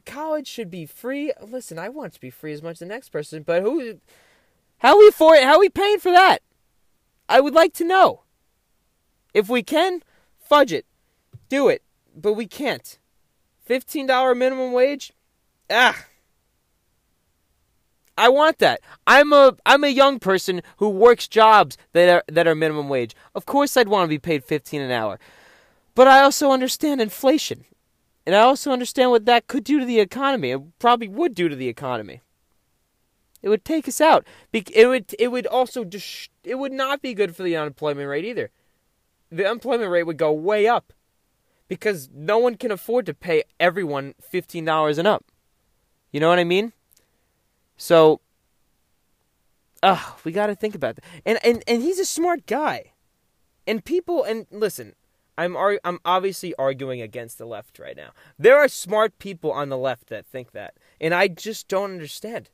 College 0.05 0.45
should 0.45 0.69
be 0.69 0.85
free. 0.85 1.31
Listen, 1.41 1.79
I 1.79 1.87
want 1.87 2.13
to 2.13 2.19
be 2.19 2.29
free 2.29 2.51
as 2.51 2.61
much 2.61 2.73
as 2.73 2.79
the 2.79 2.85
next 2.85 3.09
person, 3.09 3.43
but 3.43 3.63
who? 3.63 3.99
How 4.79 4.99
we 4.99 5.09
for 5.09 5.33
it? 5.35 5.43
How 5.43 5.59
we 5.59 5.69
paying 5.69 5.99
for 5.99 6.11
that? 6.11 6.39
I 7.29 7.39
would 7.39 7.53
like 7.53 7.73
to 7.75 7.85
know. 7.85 8.23
If 9.33 9.49
we 9.49 9.63
can, 9.63 10.03
fudge 10.37 10.73
it, 10.73 10.85
do 11.47 11.69
it, 11.69 11.81
but 12.15 12.33
we 12.33 12.45
can't. 12.45 12.99
Fifteen 13.65 14.05
dollar 14.05 14.35
minimum 14.35 14.73
wage, 14.73 15.13
ah. 15.69 16.05
I 18.17 18.29
want 18.29 18.59
that. 18.59 18.81
I'm 19.07 19.33
a 19.33 19.55
I'm 19.65 19.83
a 19.83 19.89
young 19.89 20.19
person 20.19 20.61
who 20.77 20.89
works 20.89 21.27
jobs 21.27 21.77
that 21.93 22.09
are 22.09 22.23
that 22.27 22.47
are 22.47 22.55
minimum 22.55 22.89
wage. 22.89 23.15
Of 23.33 23.45
course 23.45 23.75
I'd 23.75 23.87
want 23.87 24.05
to 24.05 24.09
be 24.09 24.19
paid 24.19 24.43
15 24.43 24.81
an 24.81 24.91
hour. 24.91 25.19
But 25.95 26.07
I 26.07 26.21
also 26.21 26.51
understand 26.51 27.01
inflation. 27.01 27.65
And 28.25 28.35
I 28.35 28.39
also 28.39 28.71
understand 28.71 29.11
what 29.11 29.25
that 29.25 29.47
could 29.47 29.63
do 29.63 29.79
to 29.79 29.85
the 29.85 29.99
economy. 29.99 30.51
It 30.51 30.61
probably 30.79 31.09
would 31.09 31.35
do 31.35 31.49
to 31.49 31.55
the 31.55 31.67
economy. 31.67 32.21
It 33.41 33.49
would 33.49 33.65
take 33.65 33.87
us 33.87 33.99
out. 33.99 34.25
It 34.53 34.87
would 34.87 35.13
it 35.19 35.29
would 35.29 35.47
also 35.47 35.83
dis- 35.83 36.29
it 36.43 36.55
would 36.55 36.71
not 36.71 37.01
be 37.01 37.13
good 37.13 37.35
for 37.35 37.43
the 37.43 37.57
unemployment 37.57 38.07
rate 38.07 38.25
either. 38.25 38.49
The 39.29 39.45
unemployment 39.45 39.91
rate 39.91 40.03
would 40.03 40.17
go 40.17 40.31
way 40.31 40.67
up 40.67 40.93
because 41.67 42.09
no 42.13 42.37
one 42.37 42.55
can 42.55 42.71
afford 42.71 43.05
to 43.07 43.13
pay 43.13 43.43
everyone 43.59 44.13
$15 44.31 44.99
and 44.99 45.07
up. 45.07 45.25
You 46.11 46.19
know 46.19 46.29
what 46.29 46.39
I 46.39 46.43
mean? 46.43 46.71
So, 47.83 48.21
uh, 49.81 50.01
we 50.23 50.31
got 50.31 50.47
to 50.47 50.55
think 50.55 50.73
about 50.73 50.95
that. 50.95 51.03
And, 51.25 51.37
and 51.43 51.61
and 51.67 51.83
he's 51.83 51.99
a 51.99 52.05
smart 52.05 52.45
guy. 52.45 52.93
And 53.67 53.83
people 53.83 54.23
and 54.23 54.47
listen, 54.51 54.95
I'm 55.37 55.57
ar- 55.57 55.81
I'm 55.83 55.99
obviously 56.05 56.55
arguing 56.55 57.01
against 57.01 57.37
the 57.37 57.45
left 57.45 57.79
right 57.79 57.97
now. 57.97 58.11
There 58.39 58.57
are 58.57 58.69
smart 58.69 59.19
people 59.19 59.51
on 59.51 59.67
the 59.67 59.77
left 59.77 60.07
that 60.07 60.25
think 60.25 60.53
that, 60.53 60.75
and 61.01 61.13
I 61.13 61.27
just 61.27 61.67
don't 61.67 61.91
understand. 61.91 62.49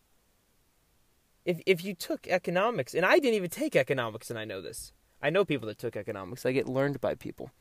If 1.45 1.61
if 1.67 1.83
you 1.83 1.93
took 1.93 2.27
economics, 2.27 2.95
and 2.95 3.05
I 3.05 3.19
didn't 3.19 3.35
even 3.35 3.51
take 3.51 3.75
economics, 3.75 4.31
and 4.31 4.39
I 4.39 4.45
know 4.45 4.61
this. 4.61 4.93
I 5.21 5.29
know 5.29 5.45
people 5.45 5.67
that 5.67 5.77
took 5.77 5.95
economics. 5.95 6.43
I 6.43 6.53
get 6.53 6.67
learned 6.67 6.99
by 7.01 7.13
people. 7.13 7.51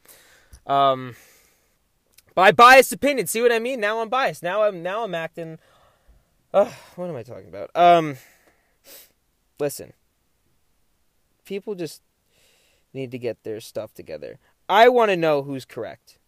Um, 0.67 1.17
by 2.35 2.51
biased 2.51 2.95
opinion. 2.95 3.27
See 3.27 3.43
what 3.43 3.53
I 3.53 3.59
mean? 3.59 3.79
Now 3.79 4.01
I'm 4.01 4.09
biased. 4.09 4.43
Now 4.43 4.63
I'm 4.63 4.83
now 4.83 5.05
I'm 5.05 5.15
acting. 5.15 5.59
Uh, 6.59 6.73
what 6.97 7.09
am 7.09 7.15
I 7.15 7.23
talking 7.23 7.47
about? 7.47 7.71
Um, 7.77 8.17
listen. 9.61 9.93
People 11.45 11.77
just 11.77 12.03
need 12.93 13.13
to 13.13 13.19
get 13.19 13.45
their 13.45 13.61
stuff 13.61 13.95
together. 13.95 14.41
I 14.69 14.89
want 14.89 15.13
to 15.13 15.17
know 15.17 15.45
who's 15.45 15.65
correct. 15.65 16.19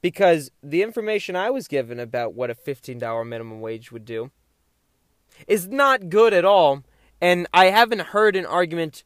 Because 0.00 0.50
the 0.62 0.82
information 0.82 1.36
I 1.36 1.50
was 1.50 1.68
given 1.68 2.00
about 2.00 2.32
what 2.32 2.50
a 2.50 2.54
$15 2.54 3.26
minimum 3.26 3.60
wage 3.60 3.92
would 3.92 4.06
do 4.06 4.30
is 5.46 5.68
not 5.68 6.08
good 6.08 6.32
at 6.32 6.46
all, 6.46 6.82
and 7.20 7.46
I 7.52 7.66
haven't 7.66 8.00
heard 8.00 8.36
an 8.36 8.46
argument 8.46 9.04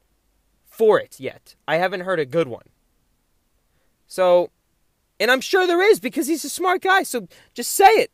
for 0.64 1.00
it 1.00 1.18
yet. 1.18 1.56
I 1.66 1.76
haven't 1.76 2.00
heard 2.00 2.20
a 2.20 2.26
good 2.26 2.46
one. 2.46 2.66
So, 4.06 4.50
and 5.18 5.30
I'm 5.30 5.40
sure 5.40 5.66
there 5.66 5.82
is 5.82 5.98
because 5.98 6.28
he's 6.28 6.44
a 6.44 6.50
smart 6.50 6.82
guy, 6.82 7.02
so 7.02 7.26
just 7.54 7.72
say 7.72 7.88
it. 7.88 8.12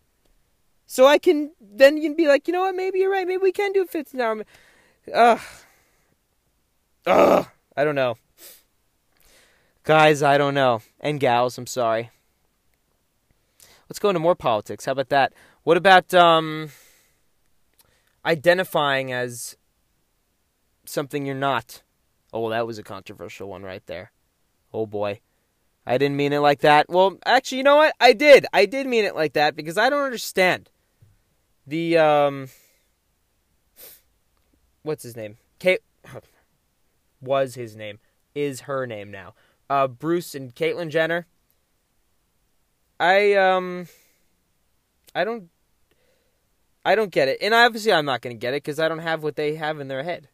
So 0.87 1.07
I 1.07 1.19
can 1.19 1.53
then 1.61 1.97
you 1.97 2.03
can 2.03 2.17
be 2.17 2.29
like, 2.29 2.47
you 2.47 2.53
know 2.53 2.61
what, 2.61 2.75
maybe 2.75 2.99
you're 2.99 3.11
right. 3.11 3.27
Maybe 3.27 3.43
we 3.43 3.53
can 3.53 3.73
do 3.73 3.87
15 3.87 4.21
hour. 4.21 4.45
Ugh. 5.13 5.41
Ugh. 7.07 7.47
I 7.77 7.85
don't 7.85 7.95
know. 7.95 8.17
Guys, 9.83 10.23
I 10.23 10.39
don't 10.39 10.55
know. 10.55 10.81
And 11.01 11.21
gals, 11.21 11.59
I'm 11.59 11.67
sorry. 11.67 12.11
Let's 13.89 13.99
go 13.99 14.09
into 14.09 14.21
more 14.21 14.35
politics. 14.35 14.87
How 14.87 14.93
about 14.93 15.11
that? 15.11 15.33
What 15.63 15.77
about 15.77 16.13
um 16.15 16.71
identifying 18.25 19.13
as 19.13 19.57
something 20.85 21.27
you're 21.27 21.35
not? 21.35 21.83
Oh, 22.33 22.51
that 22.51 22.67
was 22.67 22.79
a 22.79 22.83
controversial 22.83 23.49
one 23.49 23.63
right 23.63 23.85
there. 23.87 24.13
Oh 24.73 24.87
boy. 24.87 25.21
I 25.87 25.99
didn't 25.99 26.17
mean 26.17 26.33
it 26.33 26.39
like 26.41 26.61
that. 26.61 26.89
Well, 26.89 27.19
actually, 27.27 27.59
you 27.59 27.65
know 27.65 27.77
what? 27.77 27.95
I 28.01 28.15
did. 28.15 28.47
I 28.53 28.65
did 28.65 28.87
mean 28.87 29.05
it 29.05 29.15
like 29.15 29.35
that 29.35 29.55
because 29.55 29.77
I 29.77 29.91
don't 29.91 30.05
understand. 30.05 30.71
The 31.67 31.99
um 31.99 32.49
what's 34.83 35.03
his 35.03 35.17
name? 35.17 35.39
Kate 35.59 35.81
was 37.21 37.55
his 37.55 37.75
name. 37.75 37.99
Is 38.35 38.63
her 38.63 38.87
name 38.87 39.11
now. 39.11 39.35
Uh 39.71 39.87
Bruce 39.87 40.35
and 40.35 40.55
Caitlyn 40.55 40.91
Jenner. 40.91 41.27
I 43.01 43.33
um 43.35 43.89
I 45.15 45.25
don't 45.25 45.49
I 46.85 46.95
don't 46.95 47.11
get 47.11 47.29
it. 47.29 47.39
And 47.41 47.55
obviously 47.55 47.93
I'm 47.93 48.05
not 48.05 48.21
to 48.35 48.39
get 48.39 48.55
it 48.55 48.61
cuz 48.61 48.79
I 48.79 48.89
don't 48.89 48.99
have 48.99 49.23
what 49.23 49.37
they 49.37 49.55
have 49.55 49.81
in 49.81 49.89
their 49.89 50.03
head. 50.03 50.29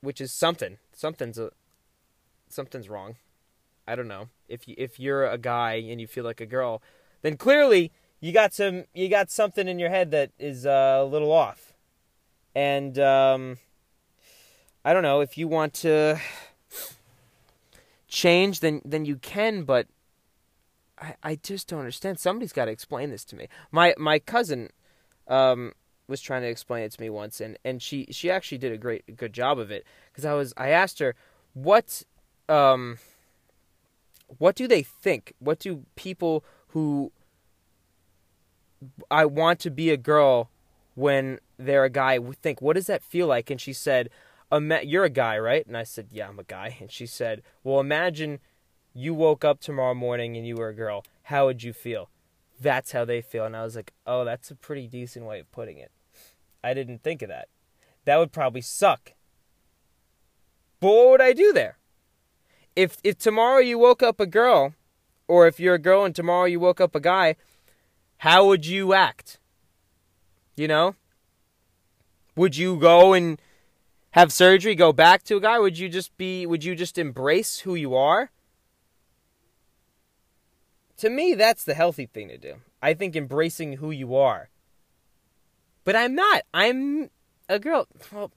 Which 0.00 0.20
is 0.20 0.32
something. 0.32 0.78
Something's 0.92 1.38
a, 1.38 1.50
something's 2.48 2.88
wrong. 2.88 3.16
I 3.86 3.94
don't 3.94 4.08
know. 4.08 4.28
If 4.48 4.66
you 4.66 4.74
if 4.78 4.98
you're 4.98 5.26
a 5.26 5.38
guy 5.38 5.74
and 5.74 6.00
you 6.00 6.06
feel 6.06 6.24
like 6.24 6.40
a 6.40 6.46
girl, 6.46 6.82
then 7.22 7.36
clearly 7.36 7.92
you 8.20 8.32
got 8.32 8.52
some 8.52 8.84
you 8.94 9.08
got 9.08 9.30
something 9.30 9.68
in 9.68 9.78
your 9.78 9.90
head 9.90 10.10
that 10.10 10.30
is 10.38 10.66
uh, 10.66 10.98
a 11.00 11.04
little 11.04 11.32
off. 11.32 11.72
And 12.54 12.98
um 12.98 13.58
I 14.84 14.92
don't 14.92 15.02
know 15.02 15.20
if 15.20 15.36
you 15.36 15.48
want 15.48 15.74
to 15.74 16.20
change 18.08 18.60
then 18.60 18.82
then 18.84 19.04
you 19.04 19.16
can 19.16 19.64
but 19.64 19.86
I, 21.00 21.14
I 21.22 21.34
just 21.36 21.68
don't 21.68 21.80
understand. 21.80 22.18
Somebody's 22.18 22.52
got 22.52 22.66
to 22.66 22.70
explain 22.70 23.10
this 23.10 23.24
to 23.26 23.36
me. 23.36 23.48
My 23.70 23.94
my 23.98 24.18
cousin 24.18 24.70
um, 25.28 25.72
was 26.08 26.20
trying 26.20 26.42
to 26.42 26.48
explain 26.48 26.84
it 26.84 26.92
to 26.92 27.00
me 27.00 27.08
once, 27.08 27.40
and, 27.40 27.58
and 27.64 27.80
she, 27.80 28.06
she 28.10 28.30
actually 28.30 28.58
did 28.58 28.72
a 28.72 28.76
great 28.76 29.16
good 29.16 29.32
job 29.32 29.58
of 29.58 29.70
it 29.70 29.86
because 30.10 30.24
I 30.24 30.34
was 30.34 30.52
I 30.56 30.68
asked 30.68 30.98
her 30.98 31.14
what 31.54 32.02
um, 32.48 32.98
what 34.38 34.56
do 34.56 34.68
they 34.68 34.82
think? 34.82 35.32
What 35.38 35.58
do 35.58 35.84
people 35.96 36.44
who 36.68 37.12
I 39.10 39.24
want 39.24 39.60
to 39.60 39.70
be 39.70 39.90
a 39.90 39.96
girl 39.96 40.50
when 40.94 41.38
they're 41.58 41.84
a 41.84 41.90
guy 41.90 42.18
think? 42.40 42.62
What 42.62 42.74
does 42.74 42.86
that 42.86 43.02
feel 43.02 43.26
like? 43.26 43.50
And 43.50 43.60
she 43.60 43.72
said, 43.72 44.10
"You're 44.50 45.04
a 45.04 45.10
guy, 45.10 45.38
right?" 45.38 45.66
And 45.66 45.76
I 45.76 45.84
said, 45.84 46.08
"Yeah, 46.10 46.28
I'm 46.28 46.38
a 46.38 46.44
guy." 46.44 46.76
And 46.80 46.90
she 46.90 47.06
said, 47.06 47.42
"Well, 47.62 47.80
imagine." 47.80 48.40
you 48.94 49.14
woke 49.14 49.44
up 49.44 49.60
tomorrow 49.60 49.94
morning 49.94 50.36
and 50.36 50.46
you 50.46 50.56
were 50.56 50.68
a 50.68 50.74
girl, 50.74 51.04
how 51.24 51.46
would 51.46 51.62
you 51.62 51.72
feel? 51.72 52.10
That's 52.60 52.92
how 52.92 53.04
they 53.04 53.20
feel. 53.20 53.44
And 53.44 53.56
I 53.56 53.62
was 53.62 53.76
like, 53.76 53.92
oh, 54.06 54.24
that's 54.24 54.50
a 54.50 54.54
pretty 54.54 54.86
decent 54.86 55.24
way 55.24 55.40
of 55.40 55.50
putting 55.52 55.78
it. 55.78 55.90
I 56.62 56.74
didn't 56.74 57.02
think 57.02 57.22
of 57.22 57.28
that. 57.28 57.48
That 58.04 58.18
would 58.18 58.32
probably 58.32 58.60
suck. 58.60 59.12
But 60.80 60.88
what 60.88 61.10
would 61.10 61.20
I 61.20 61.32
do 61.32 61.52
there? 61.52 61.78
If 62.76 62.98
if 63.02 63.18
tomorrow 63.18 63.58
you 63.58 63.78
woke 63.78 64.02
up 64.02 64.20
a 64.20 64.26
girl, 64.26 64.74
or 65.28 65.46
if 65.46 65.60
you're 65.60 65.74
a 65.74 65.78
girl 65.78 66.04
and 66.04 66.14
tomorrow 66.14 66.44
you 66.44 66.60
woke 66.60 66.80
up 66.80 66.94
a 66.94 67.00
guy, 67.00 67.36
how 68.20 68.44
would 68.44 68.66
you 68.66 68.92
act? 68.92 69.38
You 70.54 70.68
know? 70.68 70.94
Would 72.36 72.54
you 72.54 72.76
go 72.76 73.14
and 73.14 73.40
have 74.10 74.30
surgery, 74.30 74.74
go 74.74 74.92
back 74.92 75.22
to 75.24 75.36
a 75.36 75.40
guy? 75.40 75.58
Would 75.58 75.78
you 75.78 75.88
just 75.88 76.14
be 76.18 76.44
would 76.44 76.62
you 76.62 76.74
just 76.74 76.98
embrace 76.98 77.60
who 77.60 77.74
you 77.74 77.94
are? 77.94 78.30
To 80.98 81.08
me, 81.08 81.32
that's 81.32 81.64
the 81.64 81.72
healthy 81.72 82.04
thing 82.04 82.28
to 82.28 82.36
do. 82.36 82.56
I 82.82 82.92
think 82.92 83.16
embracing 83.16 83.78
who 83.78 83.90
you 83.90 84.14
are. 84.14 84.50
But 85.84 85.96
I'm 85.96 86.14
not. 86.14 86.42
I'm 86.52 87.08
a 87.48 87.58
girl. 87.58 87.88
Well, 88.12 88.32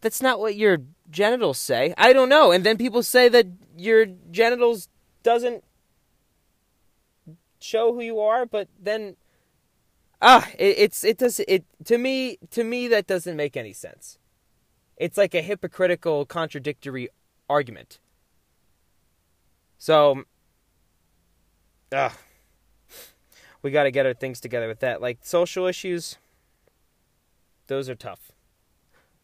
that's 0.00 0.22
not 0.22 0.40
what 0.40 0.56
your 0.56 0.78
genitals 1.10 1.58
say. 1.58 1.92
I 1.98 2.14
don't 2.14 2.30
know. 2.30 2.50
And 2.50 2.64
then 2.64 2.78
people 2.78 3.02
say 3.02 3.28
that 3.28 3.46
your 3.76 4.06
genitals 4.30 4.88
doesn't 5.22 5.64
show 7.62 7.92
who 7.94 8.00
you 8.00 8.20
are, 8.20 8.46
but 8.46 8.68
then 8.78 9.16
ah, 10.20 10.48
it, 10.58 10.78
it's 10.78 11.04
it 11.04 11.18
does 11.18 11.40
it 11.40 11.64
to 11.84 11.98
me 11.98 12.38
to 12.50 12.64
me 12.64 12.88
that 12.88 13.06
doesn't 13.06 13.36
make 13.36 13.56
any 13.56 13.72
sense. 13.72 14.18
It's 14.96 15.18
like 15.18 15.34
a 15.34 15.42
hypocritical 15.42 16.26
contradictory 16.26 17.08
argument. 17.48 17.98
So 19.78 20.24
ugh, 21.92 22.12
we 23.62 23.70
got 23.70 23.84
to 23.84 23.90
get 23.90 24.06
our 24.06 24.14
things 24.14 24.40
together 24.40 24.68
with 24.68 24.80
that. 24.80 25.00
Like 25.00 25.18
social 25.22 25.66
issues, 25.66 26.18
those 27.66 27.88
are 27.88 27.94
tough. 27.94 28.32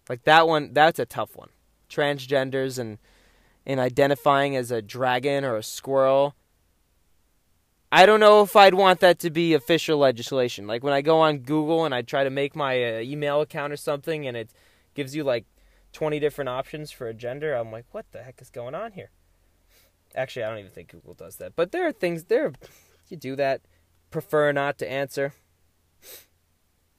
Like 0.09 0.24
that 0.24 0.48
one, 0.48 0.72
that's 0.72 0.98
a 0.98 1.07
tough 1.07 1.37
one. 1.37 1.51
Transgenders 1.88 2.79
and 2.79 2.98
and 3.66 3.79
identifying 3.79 4.57
as 4.57 4.70
a 4.70 4.81
dragon 4.81 5.44
or 5.44 5.57
a 5.57 5.62
squirrel. 5.62 6.35
I 7.90 8.05
don't 8.05 8.20
know 8.20 8.42
if 8.42 8.55
I'd 8.55 8.74
want 8.74 9.01
that 9.01 9.18
to 9.20 9.31
be 9.31 9.55
official 9.55 9.98
legislation. 9.98 10.66
Like 10.66 10.85
when 10.85 10.92
I 10.92 11.01
go 11.01 11.20
on 11.20 11.38
Google 11.38 11.85
and 11.85 11.94
I 11.94 12.03
try 12.03 12.24
to 12.24 12.31
make 12.31 12.55
my 12.55 12.96
uh, 12.96 13.01
email 13.01 13.40
account 13.40 13.72
or 13.72 13.77
something, 13.77 14.27
and 14.27 14.37
it 14.37 14.51
gives 14.94 15.16
you 15.16 15.24
like 15.24 15.46
20 15.92 16.20
different 16.20 16.51
options 16.51 16.90
for 16.90 17.07
a 17.07 17.14
gender, 17.14 17.55
I'm 17.55 17.72
like, 17.72 17.87
what 17.92 18.07
the 18.12 18.22
heck 18.22 18.42
is 18.42 18.51
going 18.51 18.74
on 18.74 18.92
here? 18.92 19.11
Actually, 20.14 20.44
I 20.44 20.51
don't 20.51 20.59
even 20.59 20.70
think 20.70 20.90
Google 20.90 21.14
does 21.14 21.37
that. 21.37 21.57
But 21.57 21.72
there 21.72 21.87
are 21.87 21.92
things 21.92 22.24
there. 22.24 22.53
You 23.09 23.16
do 23.16 23.37
that. 23.37 23.62
Prefer 24.11 24.53
not 24.53 24.77
to 24.79 24.90
answer. 24.90 25.33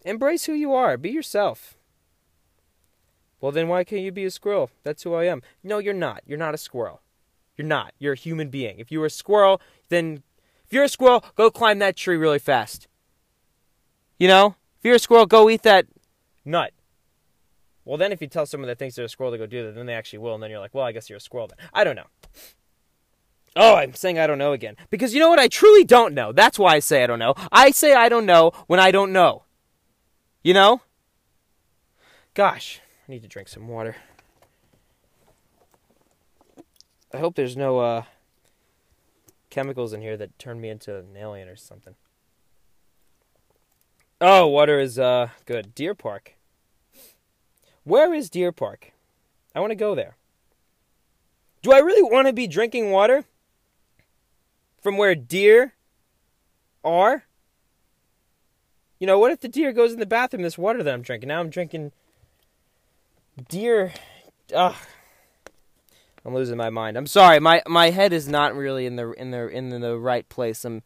Embrace 0.04 0.45
who 0.45 0.54
you 0.54 0.73
are. 0.73 0.97
Be 0.97 1.12
yourself. 1.12 1.78
Well, 3.39 3.52
then 3.52 3.67
why 3.67 3.84
can't 3.84 4.02
you 4.02 4.12
be 4.12 4.25
a 4.25 4.32
squirrel? 4.32 4.71
That's 4.84 5.04
who 5.04 5.13
I 5.13 5.25
am. 5.25 5.43
No, 5.63 5.78
you're 5.78 5.93
not. 5.93 6.23
You're 6.25 6.39
not 6.39 6.56
a 6.56 6.58
squirrel. 6.58 7.02
You're 7.56 7.67
not. 7.67 7.93
You're 7.99 8.14
a 8.14 8.18
human 8.18 8.49
being. 8.49 8.80
If 8.80 8.91
you 8.91 8.99
were 8.99 9.05
a 9.05 9.11
squirrel, 9.11 9.61
then 9.89 10.24
if 10.70 10.74
you're 10.74 10.84
a 10.84 10.89
squirrel, 10.89 11.26
go 11.36 11.49
climb 11.49 11.80
that 11.80 11.95
tree 11.95 12.15
really 12.15 12.38
fast. 12.38 12.88
You 14.20 14.28
know? 14.28 14.55
If 14.78 14.86
you're 14.86 14.95
a 14.95 14.99
squirrel, 14.99 15.26
go 15.26 15.49
eat 15.49 15.63
that 15.63 15.88
nut. 16.45 16.74
Well, 17.86 17.97
then 17.97 18.11
if 18.11 18.22
you 18.22 18.28
tell 18.28 18.45
someone 18.45 18.67
that 18.67 18.78
thinks 18.78 18.95
they're 18.95 19.05
a 19.05 19.09
squirrel 19.09 19.32
to 19.32 19.39
go 19.39 19.47
do 19.47 19.65
that, 19.65 19.74
then 19.74 19.88
they 19.88 19.95
actually 19.95 20.20
will, 20.20 20.36
and 20.36 20.43
then 20.43 20.51
you're 20.51 20.59
like, 20.59 20.76
well, 20.76 20.86
I 20.86 20.91
guess 20.91 21.09
you're 21.09 21.17
a 21.17 21.22
squirrel 21.22 21.47
then. 21.47 21.57
I 21.74 21.84
don't 21.84 21.95
know. 21.95 22.05
Oh, 23.55 23.78
I'm 23.78 23.95
saying 23.95 24.20
I 24.20 24.28
don't 24.28 24.38
know 24.38 24.53
again. 24.53 24.76
Because 24.91 25.11
you 25.11 25.20
know 25.20 25.30
what? 25.30 25.39
I 25.39 25.47
truly 25.47 25.84
don't 25.84 26.13
know. 26.13 26.32
That's 26.32 26.59
why 26.59 26.76
I 26.76 26.80
say 26.80 27.03
I 27.03 27.07
don't 27.07 27.17
know. 27.17 27.34
I 27.51 27.72
say 27.72 27.95
I 27.95 28.07
don't 28.07 28.28
know 28.28 28.51
when 28.67 28.80
I 28.80 28.91
don't 28.91 29.11
know. 29.11 29.45
You 30.43 30.53
know? 30.53 30.82
Gosh, 32.36 32.80
I 33.07 33.11
need 33.11 33.24
to 33.24 33.28
drink 33.28 33.47
some 33.47 33.67
water. 33.67 33.95
I 37.11 37.17
hope 37.17 37.34
there's 37.34 37.57
no 37.57 37.80
uh, 37.80 38.03
chemicals 39.50 39.93
in 39.93 40.02
here 40.02 40.18
that 40.18 40.38
turn 40.39 40.62
me 40.62 40.70
into 40.70 40.97
an 40.97 41.16
alien 41.18 41.47
or 41.47 41.56
something. 41.56 41.95
Oh, 44.22 44.47
water 44.47 44.80
is 44.80 45.00
uh 45.00 45.30
good. 45.45 45.74
Deer 45.76 45.95
Park. 45.95 46.36
Where 47.84 48.14
is 48.14 48.30
Deer 48.30 48.52
Park? 48.52 48.91
I 49.56 49.60
want 49.60 49.72
to 49.72 49.76
go 49.76 49.95
there. 49.95 50.16
Do 51.62 51.72
I 51.72 51.80
really 51.80 52.04
want 52.04 52.28
to 52.28 52.34
be 52.34 52.47
drinking 52.47 52.91
water? 52.91 53.26
from 54.82 54.97
where 54.97 55.16
deer 55.16 55.74
are. 56.84 57.24
You 59.00 59.08
know, 59.08 59.20
what 59.20 59.32
if 59.32 59.39
the 59.39 59.47
deer 59.47 59.72
goes 59.72 59.93
in 59.93 60.00
the 60.00 60.06
bathroom? 60.06 60.43
This 60.43 60.58
water 60.58 60.84
that 60.84 60.93
I'm 60.93 61.02
drinking. 61.02 61.30
Now 61.30 61.39
I'm 61.39 61.50
drinking 61.50 61.91
deer. 63.47 63.93
Ugh. 64.54 64.76
I'm 66.26 66.34
losing 66.34 66.57
my 66.57 66.70
mind. 66.70 66.97
I'm 66.97 67.07
sorry. 67.07 67.39
My 67.39 67.61
my 67.67 67.91
head 67.91 68.13
is 68.13 68.28
not 68.28 68.55
really 68.55 68.86
in 68.86 68.95
the 68.95 69.11
in 69.11 69.32
the 69.32 69.47
in 69.47 69.70
the 69.70 69.97
right 69.97 70.28
place. 70.28 70.65
I'm. 70.65 70.84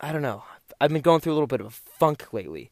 I 0.00 0.12
don't 0.12 0.22
know. 0.22 0.44
I've 0.80 0.90
been 0.90 1.02
going 1.02 1.20
through 1.20 1.32
a 1.32 1.34
little 1.34 1.46
bit 1.46 1.60
of 1.60 1.66
a 1.66 1.70
funk 1.70 2.32
lately, 2.32 2.70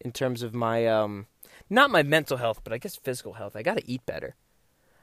in 0.00 0.12
terms 0.12 0.42
of 0.42 0.54
my 0.54 0.86
um, 0.86 1.26
not 1.68 1.90
my 1.90 2.02
mental 2.02 2.36
health, 2.36 2.60
but 2.64 2.72
I 2.72 2.78
guess 2.78 2.96
physical 2.96 3.34
health. 3.34 3.56
I 3.56 3.62
got 3.62 3.76
to 3.76 3.90
eat 3.90 4.06
better. 4.06 4.36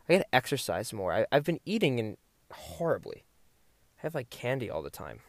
I 0.08 0.14
got 0.14 0.20
to 0.20 0.36
exercise 0.36 0.94
more. 0.94 1.14
I, 1.14 1.26
I've 1.32 1.44
been 1.44 1.60
eating 1.66 2.00
in 2.00 2.18
horribly. 2.52 3.24
I 4.00 4.04
have 4.04 4.16
like 4.16 4.30
candy 4.30 4.70
all 4.70 4.82
the 4.82 4.90
time. 4.90 5.20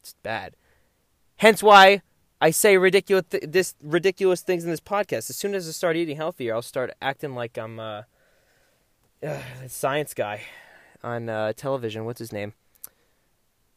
It's 0.00 0.14
bad. 0.22 0.56
Hence 1.36 1.62
why 1.62 2.02
I 2.40 2.50
say 2.50 2.76
ridiculous 2.76 3.24
th- 3.30 3.44
this 3.46 3.74
ridiculous 3.82 4.42
things 4.42 4.64
in 4.64 4.70
this 4.70 4.80
podcast. 4.80 5.30
As 5.30 5.36
soon 5.36 5.54
as 5.54 5.68
I 5.68 5.72
start 5.72 5.96
eating 5.96 6.16
healthier, 6.16 6.54
I'll 6.54 6.62
start 6.62 6.92
acting 7.00 7.34
like 7.34 7.58
I'm 7.58 7.80
uh, 7.80 8.02
uh 9.24 9.40
science 9.68 10.14
guy 10.14 10.42
on 11.02 11.28
uh, 11.28 11.52
television. 11.52 12.04
What's 12.04 12.18
his 12.18 12.32
name? 12.32 12.54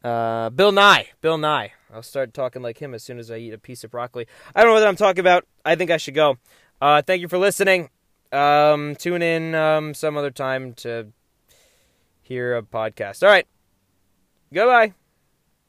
Uh, 0.04 0.50
Bill 0.50 0.72
Nye. 0.72 1.10
Bill 1.22 1.38
Nye. 1.38 1.74
I'll 1.93 2.04
start 2.04 2.34
talking 2.34 2.62
like 2.62 2.82
him 2.82 2.93
as 2.93 3.04
soon 3.04 3.20
as 3.20 3.30
I 3.32 3.38
eat 3.38 3.54
a 3.54 3.58
piece 3.58 3.84
of 3.84 3.91
broccoli. 3.91 4.28
I 4.56 4.62
don't 4.62 4.70
know 4.70 4.80
what 4.80 4.88
I'm 4.88 4.95
talking 4.95 5.20
about. 5.20 5.45
I 5.66 5.76
think 5.76 5.91
I 5.91 5.98
should 5.98 6.14
go. 6.14 6.38
Uh, 6.80 7.02
thank 7.02 7.22
you 7.22 7.28
for 7.28 7.38
listening. 7.38 7.89
Um, 8.32 8.95
tune 8.95 9.22
in 9.22 9.56
um, 9.56 9.93
some 9.93 10.18
other 10.18 10.32
time 10.32 10.74
to 10.76 11.08
hear 12.22 12.56
a 12.56 12.62
podcast. 12.62 13.24
All 13.24 13.30
right. 13.30 13.48
Goodbye. 14.54 14.93